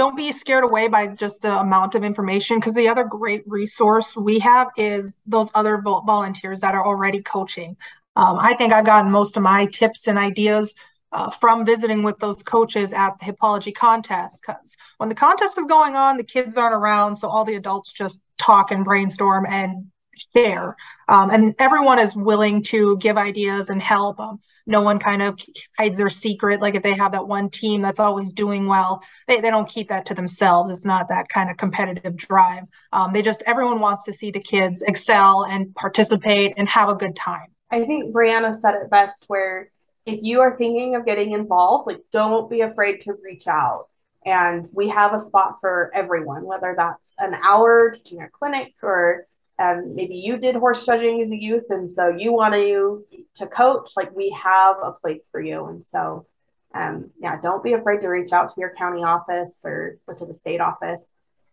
don't 0.01 0.17
be 0.17 0.31
scared 0.31 0.63
away 0.63 0.87
by 0.87 1.05
just 1.05 1.43
the 1.43 1.59
amount 1.59 1.93
of 1.93 2.03
information 2.03 2.57
because 2.57 2.73
the 2.73 2.87
other 2.87 3.03
great 3.03 3.43
resource 3.45 4.15
we 4.15 4.39
have 4.39 4.67
is 4.75 5.19
those 5.27 5.51
other 5.53 5.79
volunteers 5.79 6.59
that 6.61 6.73
are 6.73 6.83
already 6.83 7.21
coaching. 7.21 7.77
Um, 8.15 8.39
I 8.39 8.55
think 8.55 8.73
I've 8.73 8.83
gotten 8.83 9.11
most 9.11 9.37
of 9.37 9.43
my 9.43 9.67
tips 9.67 10.07
and 10.07 10.17
ideas 10.17 10.73
uh, 11.11 11.29
from 11.29 11.63
visiting 11.67 12.01
with 12.01 12.17
those 12.17 12.41
coaches 12.41 12.93
at 12.93 13.19
the 13.19 13.25
hippology 13.25 13.75
contest 13.75 14.41
because 14.41 14.75
when 14.97 15.09
the 15.09 15.13
contest 15.13 15.59
is 15.59 15.67
going 15.67 15.95
on, 15.95 16.17
the 16.17 16.23
kids 16.23 16.57
aren't 16.57 16.73
around, 16.73 17.15
so 17.15 17.29
all 17.29 17.45
the 17.45 17.53
adults 17.53 17.93
just 17.93 18.19
talk 18.39 18.71
and 18.71 18.83
brainstorm 18.83 19.45
and 19.47 19.85
share. 20.33 20.75
Um, 21.07 21.29
and 21.29 21.55
everyone 21.59 21.99
is 21.99 22.15
willing 22.15 22.63
to 22.63 22.97
give 22.97 23.17
ideas 23.17 23.69
and 23.69 23.81
help. 23.81 24.19
Um, 24.19 24.39
no 24.65 24.81
one 24.81 24.99
kind 24.99 25.21
of 25.21 25.39
hides 25.77 25.97
their 25.97 26.09
secret. 26.09 26.61
Like 26.61 26.75
if 26.75 26.83
they 26.83 26.93
have 26.93 27.11
that 27.13 27.27
one 27.27 27.49
team 27.49 27.81
that's 27.81 27.99
always 27.99 28.33
doing 28.33 28.67
well, 28.67 29.03
they, 29.27 29.41
they 29.41 29.49
don't 29.49 29.67
keep 29.67 29.89
that 29.89 30.05
to 30.07 30.13
themselves. 30.13 30.69
It's 30.69 30.85
not 30.85 31.09
that 31.09 31.29
kind 31.29 31.49
of 31.49 31.57
competitive 31.57 32.15
drive. 32.15 32.63
Um, 32.93 33.13
they 33.13 33.21
just, 33.21 33.43
everyone 33.45 33.79
wants 33.79 34.05
to 34.05 34.13
see 34.13 34.31
the 34.31 34.39
kids 34.39 34.81
excel 34.81 35.45
and 35.45 35.73
participate 35.75 36.53
and 36.57 36.67
have 36.69 36.89
a 36.89 36.95
good 36.95 37.15
time. 37.15 37.47
I 37.69 37.85
think 37.85 38.13
Brianna 38.13 38.53
said 38.53 38.75
it 38.75 38.89
best 38.89 39.25
where 39.27 39.71
if 40.05 40.19
you 40.23 40.41
are 40.41 40.57
thinking 40.57 40.95
of 40.95 41.05
getting 41.05 41.31
involved, 41.31 41.87
like 41.87 42.01
don't 42.11 42.49
be 42.49 42.61
afraid 42.61 43.01
to 43.01 43.13
reach 43.23 43.47
out. 43.47 43.87
And 44.25 44.67
we 44.71 44.89
have 44.89 45.13
a 45.13 45.21
spot 45.21 45.57
for 45.61 45.89
everyone, 45.95 46.43
whether 46.45 46.75
that's 46.77 47.07
an 47.17 47.33
hour 47.33 47.91
teaching 47.91 48.21
a 48.21 48.29
clinic 48.29 48.73
or 48.83 49.25
um, 49.61 49.95
maybe 49.95 50.15
you 50.15 50.37
did 50.37 50.55
horse 50.55 50.85
judging 50.85 51.21
as 51.21 51.31
a 51.31 51.37
youth 51.37 51.65
and 51.69 51.89
so 51.91 52.07
you 52.07 52.33
want 52.33 52.53
to 52.53 53.05
to 53.35 53.47
coach 53.47 53.91
like 53.95 54.15
we 54.15 54.35
have 54.43 54.77
a 54.83 54.91
place 54.91 55.27
for 55.31 55.41
you. 55.41 55.65
And 55.65 55.83
so 55.85 56.25
um, 56.73 57.11
yeah 57.19 57.39
don't 57.41 57.63
be 57.63 57.73
afraid 57.73 58.01
to 58.01 58.07
reach 58.07 58.31
out 58.31 58.53
to 58.53 58.59
your 58.59 58.73
county 58.75 59.03
office 59.03 59.59
or, 59.63 59.97
or 60.07 60.15
to 60.15 60.25
the 60.25 60.33
state 60.33 60.61
office 60.61 61.09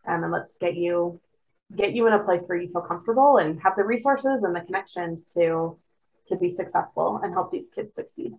um, 0.07 0.23
and 0.23 0.33
let's 0.33 0.57
get 0.59 0.75
you 0.77 1.21
get 1.75 1.93
you 1.93 2.07
in 2.07 2.13
a 2.13 2.25
place 2.25 2.47
where 2.47 2.59
you 2.59 2.69
feel 2.69 2.83
comfortable 2.83 3.37
and 3.37 3.61
have 3.61 3.77
the 3.77 3.85
resources 3.85 4.43
and 4.43 4.55
the 4.55 4.61
connections 4.61 5.31
to 5.35 5.77
to 6.27 6.37
be 6.37 6.51
successful 6.51 7.21
and 7.23 7.33
help 7.33 7.51
these 7.51 7.69
kids 7.75 7.95
succeed 7.95 8.33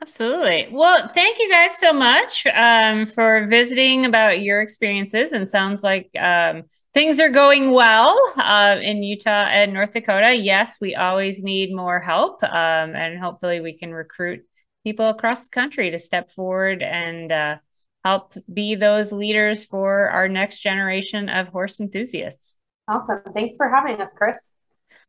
Absolutely. 0.00 0.68
Well, 0.72 1.10
thank 1.14 1.38
you 1.38 1.48
guys 1.50 1.78
so 1.78 1.92
much 1.92 2.46
um, 2.52 3.06
for 3.06 3.46
visiting 3.46 4.04
about 4.04 4.40
your 4.40 4.60
experiences. 4.60 5.32
And 5.32 5.48
sounds 5.48 5.82
like 5.82 6.10
um, 6.18 6.64
things 6.94 7.20
are 7.20 7.28
going 7.28 7.70
well 7.70 8.18
uh, 8.36 8.78
in 8.80 9.02
Utah 9.02 9.46
and 9.46 9.72
North 9.72 9.92
Dakota. 9.92 10.34
Yes, 10.34 10.78
we 10.80 10.94
always 10.94 11.42
need 11.42 11.74
more 11.74 12.00
help, 12.00 12.42
um, 12.42 12.50
and 12.96 13.18
hopefully, 13.18 13.60
we 13.60 13.76
can 13.76 13.92
recruit 13.92 14.44
people 14.84 15.08
across 15.08 15.44
the 15.44 15.50
country 15.50 15.90
to 15.90 15.98
step 15.98 16.30
forward 16.30 16.82
and 16.82 17.30
uh, 17.30 17.56
help 18.04 18.34
be 18.52 18.74
those 18.74 19.12
leaders 19.12 19.64
for 19.64 20.08
our 20.08 20.28
next 20.28 20.60
generation 20.60 21.28
of 21.28 21.48
horse 21.48 21.78
enthusiasts. 21.80 22.56
Awesome. 22.88 23.20
Thanks 23.34 23.56
for 23.56 23.68
having 23.68 24.00
us, 24.00 24.10
Kris. 24.16 24.50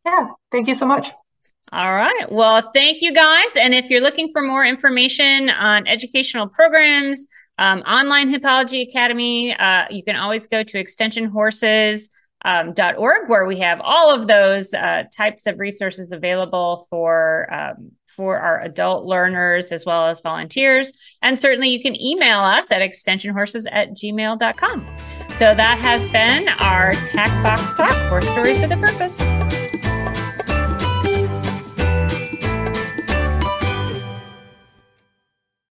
Yeah, 0.05 0.27
thank 0.51 0.67
you 0.67 0.75
so 0.75 0.85
much. 0.85 1.11
All 1.73 1.91
right. 1.91 2.31
Well, 2.31 2.69
thank 2.71 3.01
you 3.01 3.11
guys. 3.11 3.55
And 3.55 3.73
if 3.73 3.89
you're 3.89 3.99
looking 3.99 4.29
for 4.31 4.43
more 4.43 4.63
information 4.63 5.49
on 5.49 5.87
educational 5.87 6.47
programs, 6.47 7.25
um, 7.57 7.79
online 7.79 8.31
Hippology 8.31 8.87
Academy, 8.87 9.55
uh, 9.55 9.85
you 9.89 10.03
can 10.03 10.15
always 10.15 10.45
go 10.45 10.61
to 10.61 10.77
extensionhorses.org 10.77 12.09
um, 12.45 13.27
where 13.27 13.45
we 13.47 13.59
have 13.61 13.81
all 13.81 14.13
of 14.13 14.27
those 14.27 14.71
uh, 14.75 15.05
types 15.17 15.47
of 15.47 15.57
resources 15.57 16.11
available 16.11 16.85
for 16.91 17.51
um, 17.51 17.93
for 18.15 18.37
our 18.37 18.61
adult 18.61 19.07
learners 19.07 19.71
as 19.71 19.83
well 19.83 20.05
as 20.05 20.21
volunteers. 20.21 20.91
And 21.23 21.39
certainly 21.39 21.69
you 21.69 21.81
can 21.81 21.99
email 21.99 22.41
us 22.41 22.71
at 22.71 22.83
extensionhorses 22.83 23.65
at 23.71 23.95
gmail.com. 23.95 24.85
So 25.29 25.55
that 25.55 25.79
has 25.79 26.05
been 26.11 26.49
our 26.49 26.93
Tack 26.93 27.31
Box 27.41 27.73
Talk 27.73 28.09
for 28.09 28.21
Stories 28.21 28.59
with 28.61 28.71
a 28.71 28.77
Purpose. 28.77 29.62